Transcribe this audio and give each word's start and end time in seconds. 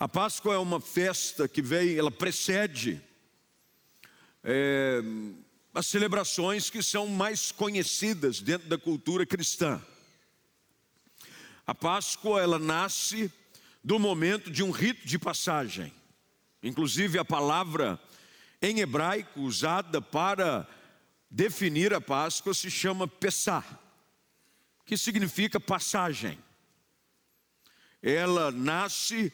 A 0.00 0.06
Páscoa 0.06 0.54
é 0.54 0.58
uma 0.58 0.80
festa 0.80 1.48
que 1.48 1.60
vem, 1.60 1.96
ela 1.96 2.10
precede 2.10 3.02
é, 4.44 5.00
as 5.74 5.86
celebrações 5.86 6.70
que 6.70 6.80
são 6.84 7.08
mais 7.08 7.50
conhecidas 7.50 8.40
dentro 8.40 8.68
da 8.68 8.78
cultura 8.78 9.26
cristã. 9.26 9.82
A 11.66 11.74
Páscoa 11.74 12.40
ela 12.40 12.60
nasce 12.60 13.32
do 13.82 13.98
momento 13.98 14.52
de 14.52 14.62
um 14.62 14.70
rito 14.70 15.04
de 15.04 15.18
passagem. 15.18 15.92
Inclusive 16.62 17.18
a 17.18 17.24
palavra 17.24 18.00
em 18.62 18.78
hebraico 18.78 19.40
usada 19.40 20.00
para 20.00 20.64
definir 21.28 21.92
a 21.92 22.00
Páscoa 22.00 22.54
se 22.54 22.70
chama 22.70 23.08
Pessah, 23.08 23.64
que 24.84 24.96
significa 24.96 25.58
passagem. 25.58 26.38
Ela 28.00 28.52
nasce 28.52 29.32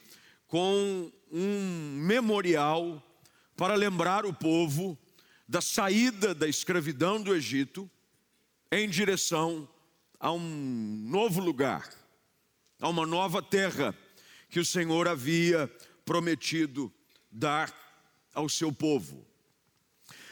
com 0.54 1.10
um 1.32 1.96
memorial 1.96 3.02
para 3.56 3.74
lembrar 3.74 4.24
o 4.24 4.32
povo 4.32 4.96
da 5.48 5.60
saída 5.60 6.32
da 6.32 6.46
escravidão 6.46 7.20
do 7.20 7.34
Egito 7.34 7.90
em 8.70 8.88
direção 8.88 9.68
a 10.20 10.30
um 10.30 10.38
novo 11.08 11.40
lugar, 11.40 11.92
a 12.80 12.88
uma 12.88 13.04
nova 13.04 13.42
terra 13.42 13.98
que 14.48 14.60
o 14.60 14.64
Senhor 14.64 15.08
havia 15.08 15.68
prometido 16.04 16.92
dar 17.32 17.74
ao 18.32 18.48
seu 18.48 18.72
povo. 18.72 19.26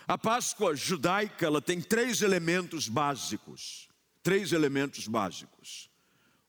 A 0.06 0.16
Páscoa 0.16 0.76
judaica 0.76 1.46
ela 1.46 1.60
tem 1.60 1.80
três 1.80 2.22
elementos 2.22 2.88
básicos, 2.88 3.88
três 4.22 4.52
elementos 4.52 5.08
básicos: 5.08 5.90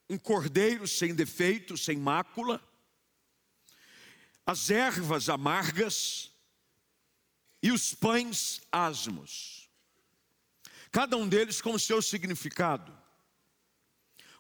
um 0.07 0.19
cordeiro 0.19 0.87
sem 0.87 1.15
defeito, 1.15 1.75
sem 1.75 1.97
mácula, 1.97 2.61
as 4.45 4.69
ervas 4.69 5.29
amargas 5.29 6.31
e 7.61 7.71
os 7.71 7.93
pães 7.93 8.61
asmos. 8.71 9.69
Cada 10.91 11.17
um 11.17 11.27
deles 11.27 11.61
com 11.61 11.77
seu 11.79 12.01
significado. 12.01 12.95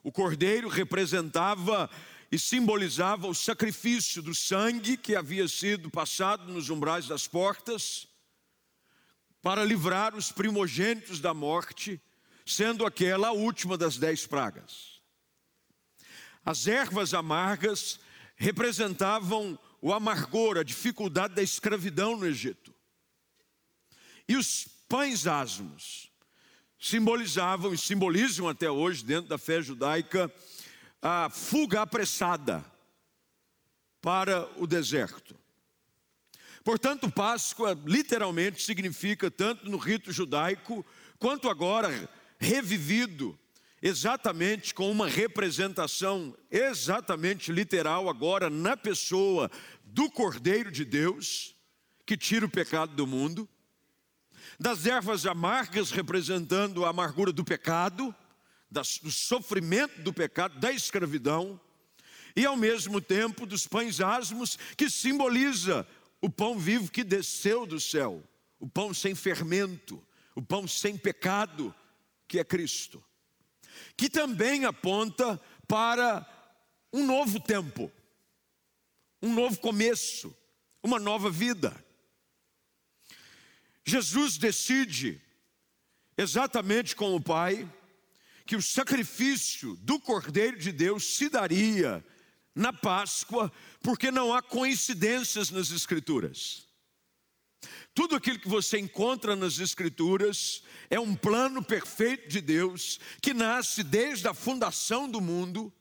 O 0.03 0.11
cordeiro 0.11 0.67
representava 0.67 1.89
e 2.29 2.37
simbolizava 2.37 3.27
o 3.27 3.33
sacrifício 3.33 4.21
do 4.21 4.35
sangue 4.35 4.97
que 4.97 5.15
havia 5.15 5.47
sido 5.47 5.89
passado 5.89 6.51
nos 6.51 6.69
umbrais 6.69 7.07
das 7.07 7.27
portas 7.27 8.07
para 9.41 9.63
livrar 9.63 10.15
os 10.15 10.31
primogênitos 10.31 11.19
da 11.19 11.33
morte, 11.33 12.01
sendo 12.45 12.85
aquela 12.85 13.29
a 13.29 13.33
última 13.33 13.77
das 13.77 13.97
dez 13.97 14.25
pragas. 14.25 15.01
As 16.45 16.67
ervas 16.67 17.13
amargas 17.13 17.99
representavam 18.35 19.57
o 19.83 19.91
amargor, 19.91 20.57
a 20.57 20.63
dificuldade 20.63 21.35
da 21.35 21.43
escravidão 21.43 22.15
no 22.15 22.25
Egito. 22.25 22.73
E 24.25 24.37
os 24.37 24.65
pães 24.87 25.27
asmos 25.27 26.09
simbolizavam 26.79 27.73
e 27.73 27.77
simbolizam 27.77 28.47
até 28.47 28.71
hoje, 28.71 29.03
dentro 29.03 29.27
da 29.27 29.37
fé 29.37 29.61
judaica, 29.61 30.33
a 31.01 31.29
fuga 31.29 31.81
apressada 31.81 32.63
para 34.01 34.49
o 34.55 34.65
deserto. 34.65 35.35
Portanto, 36.63 37.11
Páscoa 37.11 37.77
literalmente 37.85 38.63
significa, 38.63 39.29
tanto 39.29 39.69
no 39.69 39.75
rito 39.75 40.13
judaico, 40.13 40.85
quanto 41.19 41.49
agora 41.49 42.09
revivido, 42.39 43.37
exatamente 43.85 44.73
com 44.73 44.89
uma 44.89 45.09
representação 45.09 46.33
exatamente 46.49 47.51
literal, 47.51 48.07
agora 48.07 48.49
na 48.49 48.77
pessoa 48.77 49.51
do 49.83 50.09
Cordeiro 50.09 50.71
de 50.71 50.85
Deus, 50.85 51.53
que 52.05 52.15
tira 52.15 52.45
o 52.45 52.49
pecado 52.49 52.95
do 52.95 53.05
mundo, 53.05 53.47
das 54.57 54.85
ervas 54.85 55.25
amargas 55.25 55.91
representando 55.91 56.85
a 56.85 56.89
amargura 56.91 57.33
do 57.33 57.43
pecado, 57.43 58.15
do 58.71 59.11
sofrimento 59.11 60.01
do 60.01 60.13
pecado, 60.13 60.57
da 60.59 60.71
escravidão, 60.71 61.59
e 62.37 62.45
ao 62.45 62.55
mesmo 62.55 63.01
tempo 63.01 63.45
dos 63.45 63.67
pães 63.67 63.99
asmos, 63.99 64.57
que 64.77 64.89
simboliza 64.89 65.85
o 66.21 66.29
pão 66.29 66.57
vivo 66.57 66.89
que 66.89 67.03
desceu 67.03 67.65
do 67.65 67.81
céu, 67.81 68.23
o 68.61 68.67
pão 68.67 68.93
sem 68.93 69.13
fermento, 69.13 70.01
o 70.33 70.41
pão 70.41 70.65
sem 70.69 70.95
pecado, 70.95 71.75
que 72.29 72.39
é 72.39 72.45
Cristo, 72.45 73.03
que 73.95 74.09
também 74.09 74.65
aponta 74.65 75.39
para 75.67 76.25
um 76.91 77.05
novo 77.05 77.39
tempo, 77.39 77.91
um 79.21 79.33
novo 79.33 79.59
começo, 79.59 80.35
uma 80.81 80.99
nova 80.99 81.29
vida. 81.29 81.73
Jesus 83.85 84.37
decide, 84.37 85.21
exatamente 86.17 86.95
com 86.95 87.15
o 87.15 87.21
Pai, 87.21 87.69
que 88.45 88.55
o 88.55 88.61
sacrifício 88.61 89.75
do 89.77 89.99
Cordeiro 89.99 90.57
de 90.57 90.71
Deus 90.71 91.15
se 91.15 91.29
daria 91.29 92.03
na 92.55 92.71
Páscoa, 92.71 93.51
porque 93.81 94.11
não 94.11 94.33
há 94.33 94.41
coincidências 94.41 95.49
nas 95.49 95.71
Escrituras. 95.71 96.67
Tudo 97.93 98.15
aquilo 98.15 98.39
que 98.39 98.47
você 98.47 98.79
encontra 98.79 99.35
nas 99.35 99.59
Escrituras 99.59 100.63
é 100.89 100.99
um 100.99 101.15
plano 101.15 101.63
perfeito 101.63 102.27
de 102.27 102.41
Deus 102.41 102.99
que 103.21 103.33
nasce 103.33 103.83
desde 103.83 104.27
a 104.27 104.33
fundação 104.33 105.07
do 105.07 105.21
mundo, 105.21 105.71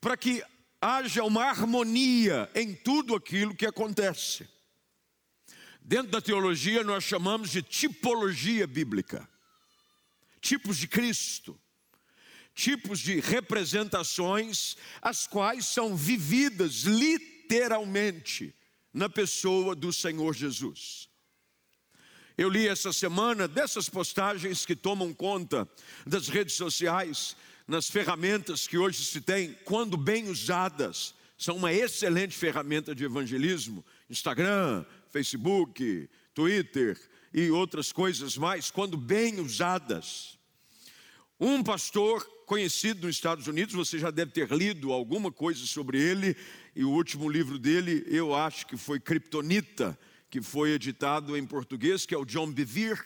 para 0.00 0.16
que 0.16 0.42
haja 0.80 1.22
uma 1.22 1.44
harmonia 1.44 2.50
em 2.54 2.74
tudo 2.74 3.14
aquilo 3.14 3.54
que 3.54 3.66
acontece. 3.66 4.48
Dentro 5.80 6.10
da 6.10 6.20
teologia, 6.20 6.82
nós 6.82 7.04
chamamos 7.04 7.50
de 7.50 7.62
tipologia 7.62 8.66
bíblica 8.66 9.28
tipos 10.46 10.76
de 10.78 10.86
Cristo, 10.86 11.58
tipos 12.54 13.00
de 13.00 13.18
representações, 13.18 14.76
as 15.02 15.26
quais 15.26 15.66
são 15.66 15.96
vividas 15.96 16.82
literalmente 16.82 18.54
na 18.96 19.10
pessoa 19.10 19.76
do 19.76 19.92
Senhor 19.92 20.34
Jesus. 20.34 21.10
Eu 22.36 22.48
li 22.48 22.66
essa 22.66 22.94
semana 22.94 23.46
dessas 23.46 23.90
postagens 23.90 24.64
que 24.64 24.74
tomam 24.74 25.12
conta 25.12 25.68
das 26.06 26.28
redes 26.28 26.54
sociais, 26.54 27.36
nas 27.68 27.90
ferramentas 27.90 28.66
que 28.66 28.78
hoje 28.78 29.04
se 29.04 29.20
tem, 29.20 29.52
quando 29.66 29.98
bem 29.98 30.30
usadas, 30.30 31.14
são 31.36 31.56
uma 31.56 31.74
excelente 31.74 32.34
ferramenta 32.34 32.94
de 32.94 33.04
evangelismo 33.04 33.84
Instagram, 34.08 34.82
Facebook, 35.10 36.08
Twitter 36.32 36.98
e 37.34 37.50
outras 37.50 37.92
coisas 37.92 38.38
mais, 38.38 38.70
quando 38.70 38.96
bem 38.96 39.40
usadas. 39.40 40.38
Um 41.38 41.62
pastor 41.62 42.26
conhecido 42.46 43.06
nos 43.06 43.16
Estados 43.16 43.46
Unidos, 43.46 43.74
você 43.74 43.98
já 43.98 44.10
deve 44.10 44.30
ter 44.30 44.50
lido 44.50 44.90
alguma 44.90 45.30
coisa 45.30 45.66
sobre 45.66 46.00
ele, 46.00 46.34
e 46.76 46.84
o 46.84 46.90
último 46.90 47.26
livro 47.26 47.58
dele, 47.58 48.04
eu 48.06 48.34
acho 48.34 48.66
que 48.66 48.76
foi 48.76 49.00
Kryptonita, 49.00 49.98
que 50.28 50.42
foi 50.42 50.72
editado 50.72 51.34
em 51.34 51.46
português, 51.46 52.04
que 52.04 52.14
é 52.14 52.18
o 52.18 52.26
John 52.26 52.52
Bevere. 52.52 53.00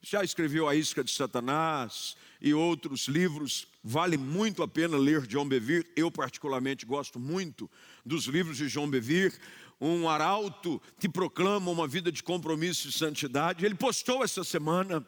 Já 0.00 0.22
escreveu 0.22 0.68
A 0.68 0.76
Isca 0.76 1.02
de 1.02 1.10
Satanás 1.10 2.14
e 2.40 2.54
outros 2.54 3.08
livros, 3.08 3.66
vale 3.82 4.16
muito 4.16 4.62
a 4.62 4.68
pena 4.68 4.96
ler 4.96 5.26
John 5.26 5.48
Bevere. 5.48 5.90
Eu, 5.96 6.08
particularmente, 6.08 6.86
gosto 6.86 7.18
muito 7.18 7.68
dos 8.06 8.26
livros 8.26 8.56
de 8.56 8.68
John 8.68 8.88
Bevere, 8.88 9.34
um 9.80 10.08
arauto 10.08 10.80
que 11.00 11.08
proclama 11.08 11.68
uma 11.68 11.88
vida 11.88 12.12
de 12.12 12.22
compromisso 12.22 12.88
e 12.88 12.92
santidade. 12.92 13.66
Ele 13.66 13.74
postou 13.74 14.22
essa 14.22 14.44
semana 14.44 15.04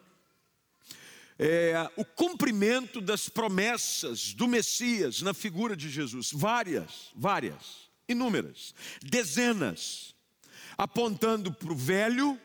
é, 1.39 1.89
o 1.95 2.03
cumprimento 2.03 2.99
das 2.99 3.29
promessas 3.29 4.33
do 4.33 4.45
Messias 4.45 5.21
na 5.21 5.33
figura 5.33 5.73
de 5.73 5.89
Jesus. 5.89 6.31
Várias, 6.33 7.13
várias, 7.15 7.92
inúmeras, 8.07 8.73
dezenas, 9.01 10.15
apontando 10.77 11.51
para 11.53 11.71
o 11.71 11.75
velho 11.75 12.39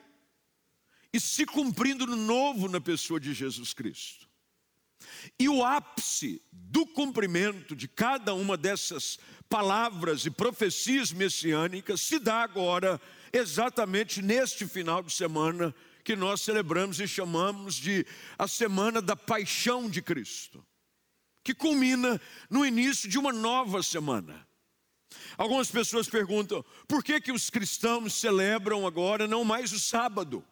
e 1.12 1.19
se 1.20 1.46
cumprindo 1.46 2.06
no 2.06 2.16
novo 2.16 2.69
na 2.69 2.81
pessoa 2.81 3.19
de 3.19 3.32
Jesus 3.32 3.72
Cristo. 3.72 4.28
E 5.38 5.49
o 5.49 5.64
ápice 5.64 6.43
do 6.52 6.84
cumprimento 6.87 7.75
de 7.75 7.88
cada 7.88 8.34
uma 8.34 8.56
dessas 8.56 9.19
palavras 9.49 10.26
e 10.26 10.31
profecias 10.31 11.12
messiânicas 11.12 12.00
se 12.00 12.19
dá 12.19 12.43
agora, 12.43 13.00
exatamente 13.32 14.20
neste 14.20 14.66
final 14.66 15.02
de 15.02 15.12
semana, 15.12 15.75
que 16.04 16.16
nós 16.16 16.40
celebramos 16.40 17.00
e 17.00 17.06
chamamos 17.06 17.75
de 17.75 18.06
a 18.38 18.49
Semana 18.49 19.02
da 19.02 19.14
Paixão 19.14 19.90
de 19.90 20.00
Cristo, 20.00 20.64
que 21.44 21.54
culmina 21.54 22.20
no 22.49 22.64
início 22.64 23.08
de 23.08 23.19
uma 23.19 23.32
nova 23.32 23.82
semana. 23.82 24.47
Algumas 25.37 25.70
pessoas 25.70 26.08
perguntam: 26.08 26.64
por 26.87 27.02
que, 27.02 27.20
que 27.20 27.32
os 27.32 27.50
cristãos 27.50 28.14
celebram 28.14 28.87
agora 28.87 29.26
não 29.26 29.44
mais 29.44 29.72
o 29.72 29.78
sábado, 29.78 30.44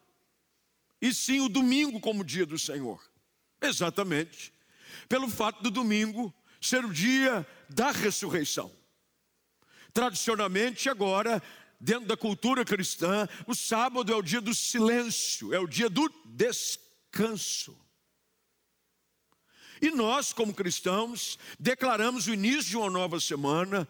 e 1.01 1.13
sim 1.13 1.41
o 1.41 1.49
domingo 1.49 1.99
como 1.99 2.23
dia 2.23 2.45
do 2.45 2.57
Senhor? 2.57 3.01
Exatamente, 3.61 4.53
pelo 5.09 5.29
fato 5.29 5.61
do 5.61 5.71
domingo 5.71 6.33
ser 6.61 6.83
o 6.85 6.93
dia 6.93 7.45
da 7.69 7.91
ressurreição. 7.91 8.71
Tradicionalmente, 9.93 10.89
agora, 10.89 11.41
dentro 11.79 12.07
da 12.07 12.17
cultura 12.17 12.63
cristã, 12.63 13.27
o 13.45 13.55
sábado 13.55 14.11
é 14.11 14.15
o 14.15 14.21
dia 14.21 14.41
do 14.41 14.53
silêncio, 14.53 15.53
é 15.53 15.59
o 15.59 15.67
dia 15.67 15.89
do 15.89 16.07
descanso. 16.25 17.77
E 19.81 19.91
nós, 19.91 20.33
como 20.33 20.53
cristãos, 20.53 21.37
declaramos 21.59 22.27
o 22.27 22.33
início 22.33 22.71
de 22.71 22.77
uma 22.77 22.89
nova 22.89 23.19
semana, 23.19 23.87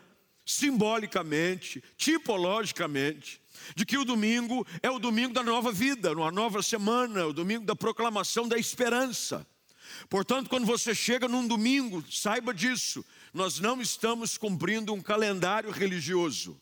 simbolicamente, 0.48 1.84
tipologicamente, 1.98 3.42
de 3.76 3.86
que 3.86 3.98
o 3.98 4.06
domingo 4.06 4.66
é 4.82 4.90
o 4.90 4.98
domingo 4.98 5.34
da 5.34 5.44
nova 5.44 5.74
vida, 5.74 6.14
uma 6.14 6.32
nova 6.32 6.64
semana, 6.64 7.28
o 7.28 7.34
domingo 7.34 7.66
da 7.66 7.76
proclamação 7.76 8.48
da 8.48 8.58
esperança. 8.58 9.46
Portanto, 10.10 10.50
quando 10.50 10.66
você 10.66 10.96
chega 10.96 11.28
num 11.28 11.46
domingo, 11.46 12.04
saiba 12.10 12.54
disso, 12.54 13.04
nós 13.34 13.60
não 13.60 13.82
estamos 13.82 14.38
cumprindo 14.38 14.94
um 14.94 15.02
calendário 15.02 15.70
religioso. 15.70 16.60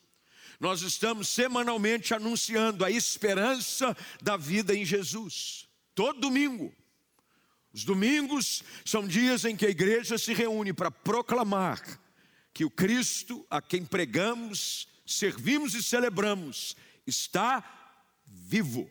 Nós 0.60 0.82
estamos 0.82 1.30
semanalmente 1.30 2.14
anunciando 2.14 2.84
a 2.84 2.90
esperança 2.90 3.96
da 4.20 4.36
vida 4.36 4.74
em 4.74 4.84
Jesus. 4.84 5.68
Todo 5.94 6.22
domingo. 6.22 6.74
Os 7.72 7.84
domingos 7.84 8.64
são 8.84 9.06
dias 9.06 9.46
em 9.46 9.56
que 9.56 9.66
a 9.66 9.70
igreja 9.70 10.18
se 10.18 10.34
reúne 10.34 10.74
para 10.74 10.90
proclamar 10.90 12.00
que 12.56 12.63
o 12.63 12.72
Cristo 12.72 13.46
a 13.50 13.62
quem 13.62 13.84
pregamos, 13.86 14.88
servimos 15.06 15.75
e 15.75 15.84
celebramos 15.84 16.78
está 17.06 17.62
vivo. 18.25 18.90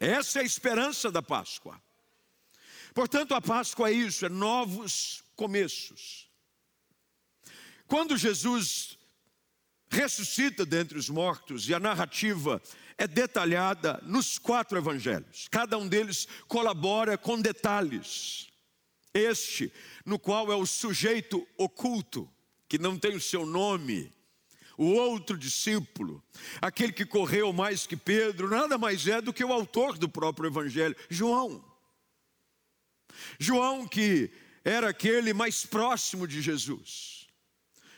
Essa 0.00 0.40
é 0.40 0.42
a 0.42 0.44
esperança 0.44 1.08
da 1.08 1.22
Páscoa. 1.22 1.80
Portanto, 2.92 3.32
a 3.32 3.40
Páscoa 3.40 3.90
é 3.90 3.92
isso, 3.92 4.26
é 4.26 4.28
novos 4.28 5.22
começos. 5.36 6.28
Quando 7.86 8.16
Jesus 8.16 8.98
ressuscita 9.88 10.66
dentre 10.66 10.98
os 10.98 11.08
mortos 11.08 11.68
e 11.68 11.74
a 11.74 11.78
narrativa 11.78 12.60
é 12.98 13.06
detalhada 13.06 14.02
nos 14.02 14.36
quatro 14.36 14.76
evangelhos. 14.76 15.46
Cada 15.48 15.78
um 15.78 15.86
deles 15.86 16.26
colabora 16.48 17.16
com 17.16 17.40
detalhes. 17.40 18.48
Este, 19.14 19.72
no 20.04 20.18
qual 20.18 20.50
é 20.50 20.56
o 20.56 20.66
sujeito 20.66 21.46
oculto, 21.56 22.28
que 22.74 22.82
não 22.82 22.98
tem 22.98 23.14
o 23.14 23.20
seu 23.20 23.46
nome, 23.46 24.12
o 24.76 24.86
outro 24.86 25.38
discípulo, 25.38 26.20
aquele 26.60 26.92
que 26.92 27.06
correu 27.06 27.52
mais 27.52 27.86
que 27.86 27.96
Pedro, 27.96 28.50
nada 28.50 28.76
mais 28.76 29.06
é 29.06 29.20
do 29.20 29.32
que 29.32 29.44
o 29.44 29.52
autor 29.52 29.96
do 29.96 30.08
próprio 30.08 30.48
evangelho, 30.48 30.96
João. 31.08 31.64
João, 33.38 33.86
que 33.86 34.28
era 34.64 34.88
aquele 34.88 35.32
mais 35.32 35.64
próximo 35.64 36.26
de 36.26 36.42
Jesus, 36.42 37.28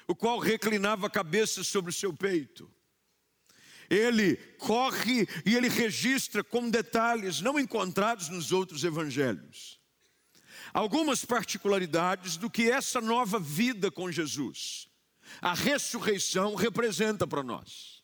o 0.06 0.14
qual 0.14 0.38
reclinava 0.38 1.06
a 1.06 1.10
cabeça 1.10 1.64
sobre 1.64 1.90
o 1.90 1.94
seu 1.94 2.12
peito 2.12 2.70
ele 3.88 4.36
corre 4.58 5.28
e 5.44 5.54
ele 5.54 5.68
registra 5.68 6.42
com 6.42 6.68
detalhes 6.68 7.40
não 7.40 7.56
encontrados 7.56 8.28
nos 8.28 8.50
outros 8.50 8.82
evangelhos. 8.82 9.75
Algumas 10.76 11.24
particularidades 11.24 12.36
do 12.36 12.50
que 12.50 12.70
essa 12.70 13.00
nova 13.00 13.38
vida 13.40 13.90
com 13.90 14.12
Jesus, 14.12 14.86
a 15.40 15.54
ressurreição 15.54 16.54
representa 16.54 17.26
para 17.26 17.42
nós. 17.42 18.02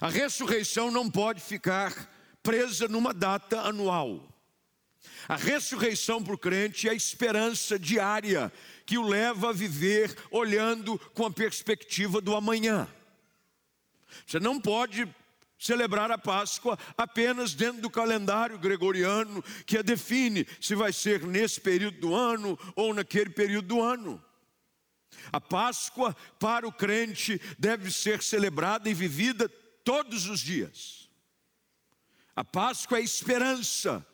A 0.00 0.08
ressurreição 0.08 0.88
não 0.88 1.10
pode 1.10 1.40
ficar 1.40 2.08
presa 2.44 2.86
numa 2.86 3.12
data 3.12 3.62
anual. 3.62 4.32
A 5.28 5.34
ressurreição 5.34 6.22
para 6.22 6.34
o 6.34 6.38
crente 6.38 6.86
é 6.86 6.92
a 6.92 6.94
esperança 6.94 7.76
diária 7.76 8.52
que 8.86 8.96
o 8.96 9.02
leva 9.02 9.48
a 9.48 9.52
viver 9.52 10.16
olhando 10.30 10.96
com 11.12 11.26
a 11.26 11.30
perspectiva 11.32 12.20
do 12.20 12.36
amanhã. 12.36 12.86
Você 14.24 14.38
não 14.38 14.60
pode 14.60 15.12
celebrar 15.60 16.10
a 16.10 16.16
Páscoa 16.16 16.78
apenas 16.96 17.52
dentro 17.54 17.82
do 17.82 17.90
calendário 17.90 18.58
gregoriano 18.58 19.44
que 19.66 19.76
a 19.76 19.82
define 19.82 20.46
se 20.58 20.74
vai 20.74 20.92
ser 20.92 21.22
nesse 21.26 21.60
período 21.60 22.00
do 22.00 22.14
ano 22.14 22.58
ou 22.74 22.94
naquele 22.94 23.30
período 23.30 23.68
do 23.68 23.82
ano. 23.82 24.24
A 25.30 25.40
Páscoa 25.40 26.16
para 26.38 26.66
o 26.66 26.72
crente 26.72 27.40
deve 27.58 27.90
ser 27.92 28.22
celebrada 28.22 28.88
e 28.88 28.94
vivida 28.94 29.48
todos 29.84 30.26
os 30.26 30.40
dias. 30.40 31.10
A 32.34 32.42
Páscoa 32.42 32.96
é 32.96 33.02
a 33.02 33.04
esperança 33.04 34.06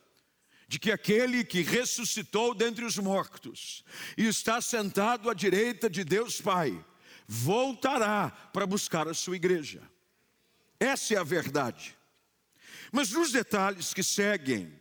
de 0.66 0.81
que 0.81 0.90
aquele 0.90 1.44
que 1.44 1.62
ressuscitou 1.62 2.52
dentre 2.54 2.84
os 2.84 2.98
mortos 2.98 3.84
e 4.19 4.26
está 4.26 4.60
sentado 4.60 5.31
à 5.31 5.34
direita 5.34 5.88
de 5.88 6.02
Deus 6.02 6.40
Pai 6.40 6.84
voltará 7.28 8.31
para 8.52 8.66
buscar 8.66 9.06
a 9.06 9.14
sua 9.14 9.37
igreja. 9.37 9.81
Essa 10.78 11.14
é 11.14 11.17
a 11.19 11.25
verdade. 11.25 11.96
Mas 12.93 13.11
nos 13.11 13.32
detalhes 13.32 13.93
que 13.93 14.02
seguem, 14.02 14.73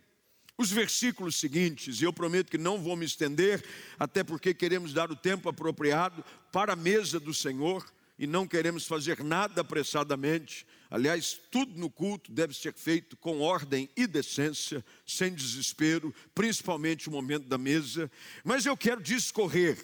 os 0.58 0.70
versículos 0.70 1.36
seguintes, 1.36 2.00
e 2.00 2.04
eu 2.04 2.12
prometo 2.12 2.50
que 2.50 2.58
não 2.58 2.80
vou 2.80 2.96
me 2.96 3.04
estender, 3.04 3.62
até 3.98 4.24
porque 4.24 4.54
queremos 4.54 4.92
dar 4.92 5.10
o 5.10 5.16
tempo 5.16 5.48
apropriado 5.48 6.24
para 6.50 6.72
a 6.72 6.76
mesa 6.76 7.20
do 7.20 7.34
Senhor 7.34 7.84
e 8.18 8.26
não 8.26 8.46
queremos 8.46 8.86
fazer 8.86 9.22
nada 9.22 9.60
apressadamente. 9.60 10.66
Aliás, 10.90 11.38
tudo 11.50 11.78
no 11.78 11.90
culto 11.90 12.32
deve 12.32 12.54
ser 12.54 12.72
feito 12.72 13.16
com 13.18 13.40
ordem 13.40 13.90
e 13.94 14.06
decência, 14.06 14.82
sem 15.06 15.34
desespero, 15.34 16.14
principalmente 16.34 17.08
o 17.08 17.12
momento 17.12 17.46
da 17.46 17.58
mesa. 17.58 18.10
Mas 18.42 18.64
eu 18.64 18.76
quero 18.76 19.02
discorrer 19.02 19.76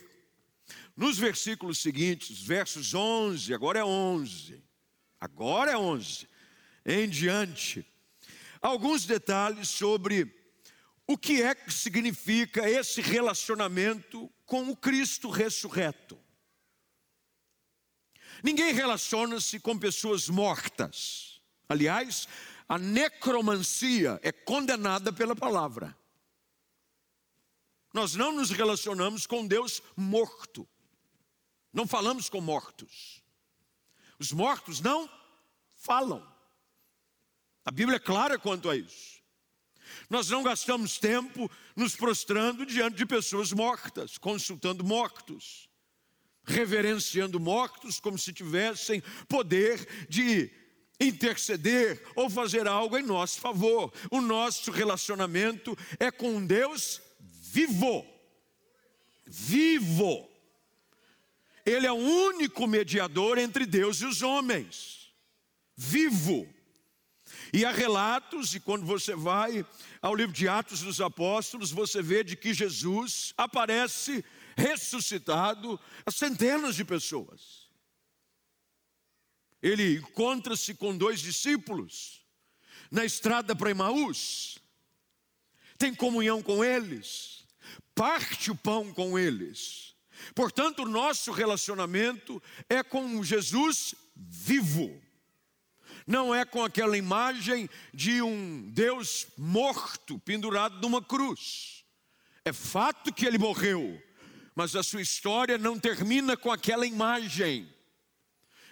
nos 0.97 1.19
versículos 1.19 1.79
seguintes, 1.79 2.41
versos 2.41 2.94
11, 2.94 3.53
agora 3.53 3.81
é 3.81 3.85
11 3.85 4.71
agora 5.22 5.70
é 5.70 5.78
11, 5.78 6.28
em 6.84 7.08
diante, 7.08 7.86
alguns 8.60 9.06
detalhes 9.06 9.69
sobre 9.69 10.34
o 11.06 11.16
que 11.16 11.40
é 11.40 11.54
que 11.54 11.72
significa 11.72 12.69
esse 12.69 13.00
relacionamento 13.00 14.28
com 14.44 14.69
o 14.69 14.76
Cristo 14.76 15.30
ressurreto. 15.30 16.19
Ninguém 18.42 18.72
relaciona-se 18.72 19.60
com 19.60 19.78
pessoas 19.78 20.28
mortas. 20.28 21.40
Aliás, 21.69 22.26
a 22.69 22.76
necromancia 22.76 24.19
é 24.24 24.32
condenada 24.32 25.12
pela 25.12 25.36
palavra. 25.36 25.96
Nós 27.94 28.16
não 28.16 28.32
nos 28.32 28.50
relacionamos 28.50 29.24
com 29.24 29.46
Deus 29.46 29.80
morto. 29.96 30.69
Não 31.72 31.86
falamos 31.86 32.28
com 32.28 32.40
mortos. 32.40 33.21
Os 34.22 34.30
mortos 34.30 34.80
não 34.80 35.10
falam. 35.74 36.24
A 37.64 37.72
Bíblia 37.72 37.96
é 37.96 37.98
clara 37.98 38.38
quanto 38.38 38.70
a 38.70 38.76
isso. 38.76 39.20
Nós 40.08 40.31
não 40.31 40.44
gastamos 40.44 40.96
tempo 40.96 41.50
nos 41.74 41.96
prostrando 41.96 42.64
diante 42.64 42.96
de 42.98 43.05
pessoas 43.05 43.52
mortas, 43.52 44.17
consultando 44.19 44.84
mortos, 44.84 45.69
reverenciando 46.44 47.41
mortos 47.41 47.98
como 47.98 48.17
se 48.17 48.32
tivessem 48.32 49.02
poder 49.26 50.06
de 50.08 50.48
interceder 51.00 52.00
ou 52.14 52.31
fazer 52.31 52.69
algo 52.69 52.96
em 52.96 53.02
nosso 53.02 53.41
favor. 53.41 53.93
O 54.08 54.20
nosso 54.20 54.70
relacionamento 54.70 55.76
é 55.98 56.12
com 56.12 56.46
Deus 56.46 57.02
vivo. 57.19 58.06
Vivo. 59.26 60.31
Ele 61.64 61.86
é 61.86 61.92
o 61.92 61.96
único 61.96 62.66
mediador 62.66 63.38
entre 63.38 63.64
Deus 63.64 64.00
e 64.00 64.06
os 64.06 64.20
homens, 64.20 65.12
vivo. 65.76 66.48
E 67.52 67.64
há 67.64 67.70
relatos, 67.70 68.54
e 68.54 68.60
quando 68.60 68.84
você 68.84 69.14
vai 69.14 69.64
ao 70.00 70.14
livro 70.14 70.32
de 70.32 70.48
Atos 70.48 70.81
dos 70.81 71.00
Apóstolos, 71.00 71.70
você 71.70 72.02
vê 72.02 72.24
de 72.24 72.36
que 72.36 72.52
Jesus 72.52 73.32
aparece 73.36 74.24
ressuscitado 74.56 75.78
a 76.04 76.10
centenas 76.10 76.74
de 76.74 76.84
pessoas. 76.84 77.70
Ele 79.62 79.98
encontra-se 79.98 80.74
com 80.74 80.96
dois 80.96 81.20
discípulos 81.20 82.26
na 82.90 83.04
estrada 83.04 83.54
para 83.54 83.70
Emaús, 83.70 84.58
tem 85.78 85.94
comunhão 85.94 86.42
com 86.42 86.64
eles, 86.64 87.46
parte 87.94 88.50
o 88.50 88.56
pão 88.56 88.92
com 88.92 89.19
eles 89.19 89.92
Portanto, 90.34 90.82
o 90.82 90.88
nosso 90.88 91.32
relacionamento 91.32 92.43
é 92.69 92.82
com 92.82 93.22
Jesus 93.22 93.94
vivo. 94.14 95.00
Não 96.06 96.34
é 96.34 96.44
com 96.44 96.64
aquela 96.64 96.96
imagem 96.96 97.69
de 97.94 98.20
um 98.20 98.69
Deus 98.70 99.26
morto 99.36 100.19
pendurado 100.19 100.81
numa 100.81 101.02
cruz. 101.02 101.84
É 102.44 102.52
fato 102.52 103.12
que 103.12 103.24
ele 103.24 103.38
morreu, 103.38 104.02
mas 104.55 104.74
a 104.74 104.82
sua 104.82 105.00
história 105.00 105.56
não 105.56 105.79
termina 105.79 106.36
com 106.36 106.50
aquela 106.50 106.86
imagem 106.86 107.72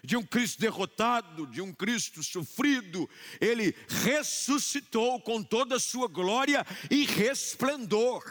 de 0.02 0.16
um 0.16 0.22
Cristo 0.22 0.60
derrotado, 0.60 1.46
de 1.46 1.60
um 1.60 1.72
Cristo 1.72 2.22
sofrido, 2.22 3.08
ele 3.40 3.74
ressuscitou 3.88 5.20
com 5.20 5.42
toda 5.42 5.76
a 5.76 5.80
sua 5.80 6.08
glória 6.08 6.66
e 6.90 7.04
resplendor. 7.04 8.22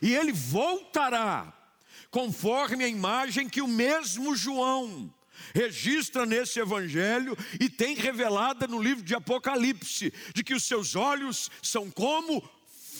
E 0.00 0.14
ele 0.14 0.32
voltará 0.32 1.52
conforme 2.14 2.84
a 2.84 2.88
imagem 2.88 3.48
que 3.48 3.60
o 3.60 3.66
mesmo 3.66 4.36
João 4.36 5.12
registra 5.52 6.24
nesse 6.24 6.60
evangelho 6.60 7.36
e 7.58 7.68
tem 7.68 7.96
revelada 7.96 8.68
no 8.68 8.80
livro 8.80 9.02
de 9.02 9.16
Apocalipse, 9.16 10.14
de 10.32 10.44
que 10.44 10.54
os 10.54 10.62
seus 10.62 10.94
olhos 10.94 11.50
são 11.60 11.90
como 11.90 12.40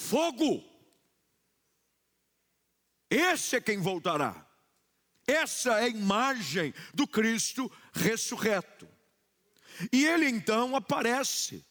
fogo. 0.09 0.65
Esse 3.09 3.55
é 3.55 3.61
quem 3.61 3.81
voltará. 3.81 4.45
Essa 5.29 5.75
é 5.75 5.85
a 5.85 5.89
imagem 5.89 6.75
do 6.93 7.07
Cristo 7.07 7.71
ressurreto. 7.93 8.89
E 9.93 10.05
ele 10.05 10.29
então 10.29 10.75
aparece, 10.75 11.65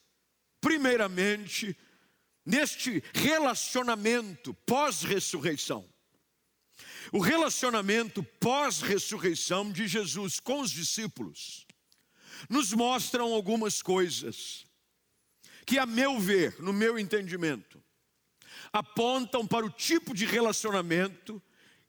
primeiramente, 0.62 1.78
neste 2.46 3.04
relacionamento 3.14 4.54
pós-ressurreição. 4.66 5.93
O 7.14 7.20
relacionamento 7.20 8.24
pós-ressurreição 8.24 9.72
de 9.72 9.88
Jesus 9.88 10.40
com 10.40 10.62
os 10.62 10.72
discípulos 10.72 11.68
nos 12.50 12.74
mostram 12.74 13.32
algumas 13.32 13.84
coisas 13.84 14.66
que, 15.64 15.78
a 15.78 15.86
meu 15.86 16.20
ver, 16.20 16.60
no 16.60 16.74
meu 16.74 16.98
entendimento, 16.98 17.80
apontam 18.72 19.46
para 19.46 19.64
o 19.64 19.70
tipo 19.70 20.12
de 20.12 20.26
relacionamento 20.26 21.40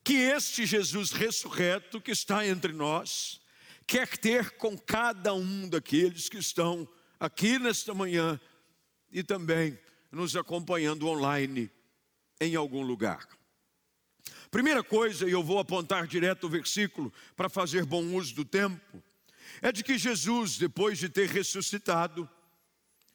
que 0.05 0.13
este 0.13 0.67
Jesus 0.67 1.11
ressurreto 1.11 2.03
que 2.03 2.11
está 2.11 2.47
entre 2.47 2.75
nós 2.75 3.41
quer 3.87 4.19
ter 4.19 4.59
com 4.59 4.77
cada 4.77 5.33
um 5.33 5.67
daqueles 5.67 6.29
que 6.29 6.37
estão 6.37 6.87
aqui 7.19 7.59
nesta 7.59 7.95
manhã 7.95 8.39
e 9.11 9.23
também 9.25 9.79
nos 10.13 10.37
acompanhando 10.37 11.09
online 11.09 11.71
em 12.39 12.55
algum 12.55 12.83
lugar. 12.83 13.27
Primeira 14.55 14.85
coisa, 14.85 15.29
e 15.29 15.33
eu 15.33 15.43
vou 15.43 15.59
apontar 15.59 16.07
direto 16.07 16.45
o 16.45 16.49
versículo 16.49 17.13
para 17.35 17.49
fazer 17.49 17.85
bom 17.85 18.05
uso 18.15 18.37
do 18.37 18.45
tempo, 18.45 19.03
é 19.61 19.73
de 19.73 19.83
que 19.83 19.99
Jesus, 19.99 20.57
depois 20.57 20.97
de 20.97 21.09
ter 21.09 21.29
ressuscitado, 21.29 22.31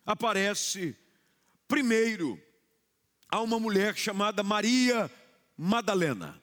aparece 0.06 0.98
primeiro 1.66 2.38
a 3.30 3.40
uma 3.40 3.58
mulher 3.58 3.96
chamada 3.96 4.44
Maria 4.44 5.10
Madalena. 5.58 6.42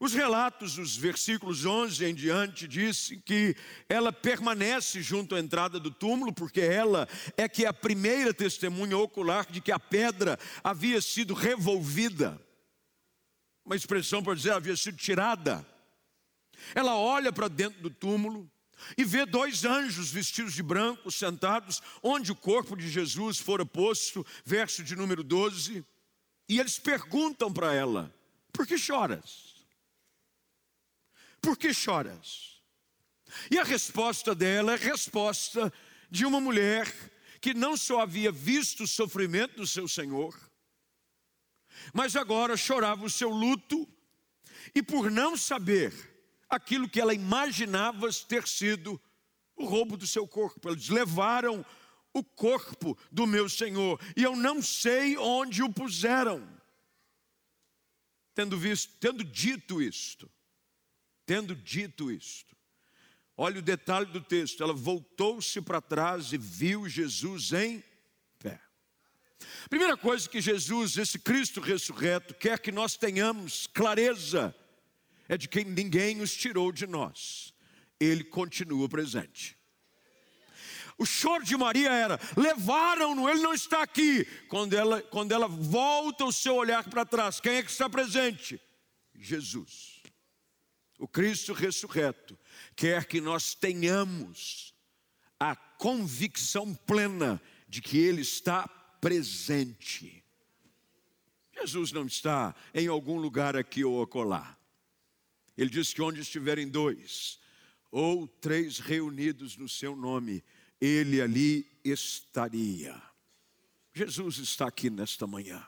Os 0.00 0.12
relatos 0.12 0.74
dos 0.74 0.96
versículos 0.96 1.64
11 1.64 2.06
em 2.06 2.14
diante 2.16 2.66
dizem 2.66 3.20
que 3.20 3.54
ela 3.88 4.12
permanece 4.12 5.00
junto 5.00 5.36
à 5.36 5.38
entrada 5.38 5.78
do 5.78 5.92
túmulo, 5.92 6.32
porque 6.32 6.60
ela 6.60 7.06
é 7.36 7.48
que 7.48 7.64
é 7.64 7.68
a 7.68 7.72
primeira 7.72 8.34
testemunha 8.34 8.98
ocular 8.98 9.46
de 9.48 9.60
que 9.60 9.70
a 9.70 9.78
pedra 9.78 10.36
havia 10.64 11.00
sido 11.00 11.34
revolvida. 11.34 12.47
Uma 13.68 13.76
expressão 13.76 14.22
para 14.22 14.34
dizer 14.34 14.52
havia 14.52 14.74
sido 14.74 14.96
tirada. 14.96 15.62
Ela 16.74 16.96
olha 16.96 17.30
para 17.30 17.48
dentro 17.48 17.82
do 17.82 17.90
túmulo 17.90 18.50
e 18.96 19.04
vê 19.04 19.26
dois 19.26 19.62
anjos 19.62 20.10
vestidos 20.10 20.54
de 20.54 20.62
branco 20.62 21.10
sentados 21.10 21.82
onde 22.02 22.32
o 22.32 22.34
corpo 22.34 22.74
de 22.74 22.88
Jesus 22.88 23.36
fora 23.36 23.66
posto, 23.66 24.24
verso 24.42 24.82
de 24.82 24.96
número 24.96 25.22
12, 25.22 25.84
e 26.48 26.58
eles 26.58 26.78
perguntam 26.78 27.52
para 27.52 27.74
ela: 27.74 28.10
Por 28.54 28.66
que 28.66 28.78
choras? 28.78 29.66
Por 31.38 31.54
que 31.54 31.74
choras? 31.74 32.62
E 33.50 33.58
a 33.58 33.64
resposta 33.64 34.34
dela 34.34 34.72
é 34.72 34.76
a 34.76 34.78
resposta 34.78 35.70
de 36.10 36.24
uma 36.24 36.40
mulher 36.40 36.90
que 37.38 37.52
não 37.52 37.76
só 37.76 38.00
havia 38.00 38.32
visto 38.32 38.84
o 38.84 38.88
sofrimento 38.88 39.56
do 39.56 39.66
seu 39.66 39.86
Senhor, 39.86 40.34
mas 41.92 42.16
agora 42.16 42.56
chorava 42.56 43.04
o 43.04 43.10
seu 43.10 43.30
luto, 43.30 43.88
e 44.74 44.82
por 44.82 45.10
não 45.10 45.36
saber 45.36 45.92
aquilo 46.48 46.88
que 46.88 47.00
ela 47.00 47.14
imaginava 47.14 48.08
ter 48.26 48.46
sido 48.46 49.00
o 49.56 49.64
roubo 49.64 49.96
do 49.96 50.06
seu 50.06 50.26
corpo, 50.26 50.68
eles 50.68 50.88
levaram 50.88 51.64
o 52.12 52.22
corpo 52.22 52.96
do 53.10 53.26
meu 53.26 53.48
Senhor, 53.48 54.00
e 54.16 54.22
eu 54.22 54.34
não 54.34 54.62
sei 54.62 55.16
onde 55.16 55.62
o 55.62 55.72
puseram. 55.72 56.46
Tendo 58.34 58.56
visto, 58.56 58.94
tendo 59.00 59.24
dito 59.24 59.82
isto, 59.82 60.30
Tendo 61.28 61.54
dito 61.54 62.10
isto, 62.10 62.56
olha 63.36 63.58
o 63.58 63.62
detalhe 63.62 64.06
do 64.06 64.18
texto: 64.18 64.62
ela 64.62 64.72
voltou-se 64.72 65.60
para 65.60 65.78
trás 65.78 66.32
e 66.32 66.38
viu 66.38 66.88
Jesus 66.88 67.52
em. 67.52 67.84
Primeira 69.68 69.96
coisa 69.96 70.28
que 70.28 70.40
Jesus, 70.40 70.96
esse 70.96 71.18
Cristo 71.18 71.60
ressurreto, 71.60 72.34
quer 72.34 72.58
que 72.58 72.72
nós 72.72 72.96
tenhamos 72.96 73.66
clareza 73.66 74.54
é 75.28 75.36
de 75.36 75.48
que 75.48 75.64
ninguém 75.64 76.20
os 76.20 76.34
tirou 76.34 76.72
de 76.72 76.86
nós, 76.86 77.52
ele 78.00 78.24
continua 78.24 78.88
presente. 78.88 79.56
O 80.96 81.04
choro 81.04 81.44
de 81.44 81.56
Maria 81.56 81.90
era: 81.90 82.18
levaram-no, 82.36 83.28
ele 83.28 83.40
não 83.40 83.54
está 83.54 83.82
aqui. 83.82 84.24
Quando 84.48 84.74
ela, 84.74 85.00
quando 85.02 85.32
ela 85.32 85.46
volta 85.46 86.24
o 86.24 86.32
seu 86.32 86.56
olhar 86.56 86.88
para 86.88 87.04
trás, 87.04 87.40
quem 87.40 87.56
é 87.56 87.62
que 87.62 87.70
está 87.70 87.88
presente? 87.88 88.60
Jesus 89.14 89.98
o 90.98 91.06
Cristo 91.06 91.52
ressurreto, 91.52 92.36
quer 92.74 93.04
que 93.06 93.20
nós 93.20 93.54
tenhamos 93.54 94.74
a 95.38 95.54
convicção 95.54 96.74
plena 96.74 97.40
de 97.68 97.80
que 97.80 97.98
Ele 97.98 98.20
está 98.20 98.68
presente. 99.00 100.24
Jesus 101.60 101.92
não 101.92 102.06
está 102.06 102.54
em 102.72 102.86
algum 102.86 103.18
lugar 103.18 103.56
aqui 103.56 103.84
ou 103.84 104.02
acolá. 104.02 104.56
Ele 105.56 105.70
diz 105.70 105.92
que 105.92 106.02
onde 106.02 106.20
estiverem 106.20 106.68
dois 106.68 107.40
ou 107.90 108.26
três 108.28 108.78
reunidos 108.78 109.56
no 109.56 109.68
seu 109.68 109.96
nome, 109.96 110.44
Ele 110.80 111.20
ali 111.20 111.66
estaria. 111.84 113.00
Jesus 113.92 114.38
está 114.38 114.68
aqui 114.68 114.88
nesta 114.88 115.26
manhã 115.26 115.66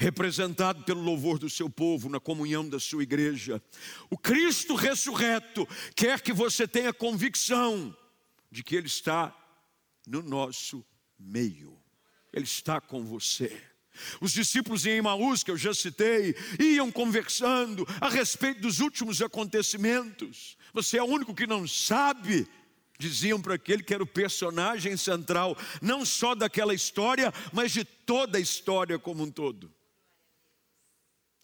representado 0.00 0.82
pelo 0.82 1.02
louvor 1.02 1.38
do 1.38 1.50
seu 1.50 1.68
povo, 1.68 2.08
na 2.08 2.18
comunhão 2.18 2.66
da 2.66 2.80
sua 2.80 3.02
igreja. 3.02 3.62
O 4.08 4.16
Cristo 4.16 4.74
ressurreto 4.74 5.68
quer 5.94 6.22
que 6.22 6.32
você 6.32 6.66
tenha 6.66 6.90
convicção 6.90 7.94
de 8.50 8.64
que 8.64 8.74
Ele 8.74 8.86
está 8.86 9.36
no 10.06 10.22
nosso 10.22 10.82
meio, 11.18 11.78
Ele 12.32 12.44
está 12.44 12.80
com 12.80 13.04
você. 13.04 13.60
Os 14.20 14.32
discípulos 14.32 14.86
em 14.86 14.98
Emaús, 14.98 15.42
que 15.42 15.50
eu 15.50 15.56
já 15.56 15.74
citei, 15.74 16.34
iam 16.58 16.90
conversando 16.90 17.86
a 18.00 18.08
respeito 18.08 18.60
dos 18.60 18.80
últimos 18.80 19.20
acontecimentos. 19.20 20.56
Você 20.72 20.98
é 20.98 21.02
o 21.02 21.06
único 21.06 21.34
que 21.34 21.46
não 21.46 21.66
sabe 21.66 22.46
diziam 23.00 23.40
para 23.40 23.54
aquele 23.54 23.82
que 23.82 23.94
era 23.94 24.02
o 24.02 24.06
personagem 24.06 24.96
central, 24.96 25.56
não 25.80 26.04
só 26.04 26.34
daquela 26.34 26.74
história, 26.74 27.32
mas 27.52 27.72
de 27.72 27.82
toda 27.82 28.36
a 28.36 28.40
história 28.40 28.98
como 28.98 29.24
um 29.24 29.30
todo. 29.30 29.72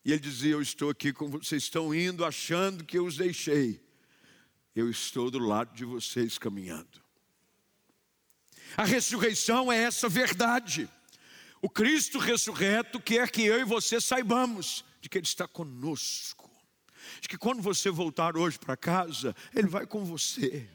E 0.05 0.13
ele 0.13 0.21
dizia: 0.21 0.53
Eu 0.53 0.63
estou 0.63 0.91
aqui 0.91 1.13
com 1.13 1.29
vocês, 1.29 1.65
estão 1.65 1.95
indo 1.95 2.25
achando 2.25 2.85
que 2.85 2.99
eu 2.99 3.07
os 3.07 3.17
deixei. 3.17 3.81
Eu 4.75 4.91
estou 4.91 5.31
do 5.31 5.39
lado 5.39 5.75
de 5.75 5.85
vocês 5.85 6.37
caminhando. 6.37 7.06
A 8.77 8.85
ressurreição 8.85 9.71
é 9.71 9.83
essa 9.83 10.09
verdade. 10.09 10.89
O 11.61 11.69
Cristo 11.69 12.19
ressurreto 12.19 13.01
quer 13.01 13.31
que 13.31 13.43
eu 13.43 13.61
e 13.61 13.65
você 13.65 14.01
saibamos 14.01 14.85
de 15.01 15.09
que 15.09 15.19
Ele 15.19 15.27
está 15.27 15.47
conosco. 15.47 16.51
De 17.21 17.29
que 17.29 17.39
quando 17.39 17.63
você 17.63 17.91
voltar 17.91 18.37
hoje 18.37 18.59
para 18.59 18.77
casa, 18.77 19.35
Ele 19.55 19.69
vai 19.69 19.87
com 19.87 20.05
você. 20.05 20.69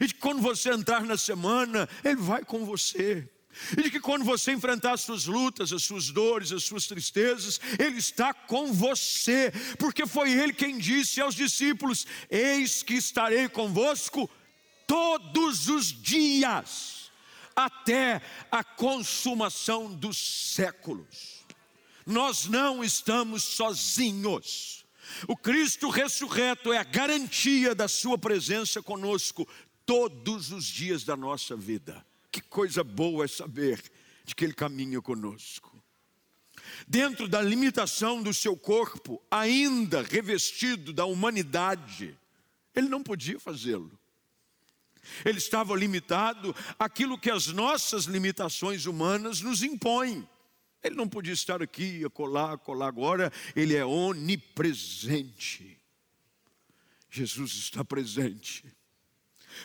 E 0.00 0.06
de 0.06 0.14
que 0.14 0.20
quando 0.20 0.42
você 0.42 0.70
entrar 0.70 1.02
na 1.02 1.16
semana, 1.16 1.88
Ele 2.04 2.20
vai 2.20 2.44
com 2.44 2.64
você. 2.64 3.28
E 3.76 3.82
de 3.82 3.90
que 3.90 4.00
quando 4.00 4.24
você 4.24 4.52
enfrentar 4.52 4.92
as 4.92 5.00
suas 5.00 5.26
lutas, 5.26 5.72
as 5.72 5.82
suas 5.82 6.10
dores, 6.10 6.52
as 6.52 6.64
suas 6.64 6.86
tristezas, 6.86 7.60
Ele 7.78 7.98
está 7.98 8.32
com 8.32 8.72
você, 8.72 9.52
porque 9.78 10.06
foi 10.06 10.32
Ele 10.32 10.52
quem 10.52 10.78
disse 10.78 11.20
aos 11.20 11.34
discípulos: 11.34 12.06
Eis 12.30 12.82
que 12.82 12.94
estarei 12.94 13.48
convosco 13.48 14.30
todos 14.86 15.68
os 15.68 15.86
dias, 15.86 16.97
até 17.58 18.22
a 18.52 18.62
consumação 18.62 19.92
dos 19.92 20.16
séculos. 20.16 21.44
Nós 22.06 22.46
não 22.46 22.84
estamos 22.84 23.42
sozinhos. 23.42 24.86
O 25.26 25.36
Cristo 25.36 25.88
ressurreto 25.88 26.72
é 26.72 26.78
a 26.78 26.84
garantia 26.84 27.74
da 27.74 27.88
Sua 27.88 28.16
presença 28.16 28.80
conosco 28.80 29.48
todos 29.84 30.52
os 30.52 30.66
dias 30.66 31.02
da 31.02 31.16
nossa 31.16 31.56
vida. 31.56 32.06
Que 32.30 32.40
coisa 32.40 32.84
boa 32.84 33.24
é 33.24 33.28
saber 33.28 33.82
de 34.24 34.36
que 34.36 34.44
Ele 34.44 34.54
caminha 34.54 35.02
conosco. 35.02 35.76
Dentro 36.86 37.26
da 37.26 37.42
limitação 37.42 38.22
do 38.22 38.32
seu 38.32 38.56
corpo, 38.56 39.20
ainda 39.28 40.02
revestido 40.02 40.92
da 40.92 41.06
humanidade, 41.06 42.16
Ele 42.72 42.88
não 42.88 43.02
podia 43.02 43.40
fazê-lo. 43.40 43.98
Ele 45.24 45.38
estava 45.38 45.76
limitado 45.76 46.54
àquilo 46.78 47.18
que 47.18 47.30
as 47.30 47.48
nossas 47.48 48.04
limitações 48.04 48.86
humanas 48.86 49.40
nos 49.40 49.62
impõem. 49.62 50.28
Ele 50.82 50.94
não 50.94 51.08
podia 51.08 51.32
estar 51.32 51.62
aqui, 51.62 52.04
acolá, 52.04 52.52
acolá. 52.52 52.86
Agora, 52.86 53.32
Ele 53.54 53.74
é 53.74 53.84
onipresente. 53.84 55.78
Jesus 57.10 57.52
está 57.52 57.84
presente. 57.84 58.64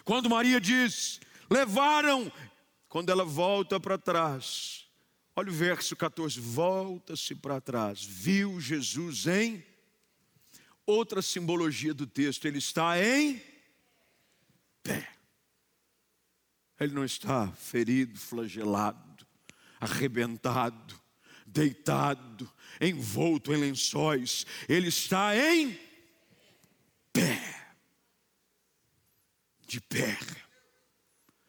Quando 0.04 0.30
Maria 0.30 0.60
diz: 0.60 1.20
levaram, 1.50 2.32
quando 2.90 3.10
ela 3.10 3.24
volta 3.24 3.80
para 3.80 3.98
trás, 3.98 4.88
olha 5.36 5.50
o 5.50 5.54
verso 5.54 5.96
14: 5.96 6.40
volta-se 6.40 7.36
para 7.36 7.62
trás, 7.62 8.04
viu 8.04 8.60
Jesus 8.60 9.28
em. 9.28 9.64
Outra 10.86 11.22
simbologia 11.22 11.94
do 11.94 12.06
texto, 12.06 12.46
ele 12.46 12.58
está 12.58 13.02
em 13.02 13.42
pé. 14.82 15.13
Ele 16.84 16.94
não 16.94 17.06
está 17.06 17.52
ferido, 17.54 18.20
flagelado, 18.20 19.26
arrebentado, 19.80 21.00
deitado, 21.46 22.52
envolto 22.82 23.54
em 23.54 23.58
lençóis. 23.58 24.46
Ele 24.68 24.88
está 24.90 25.36
em 25.36 25.80
pé. 27.12 27.42
De 29.66 29.80
pé, 29.82 30.18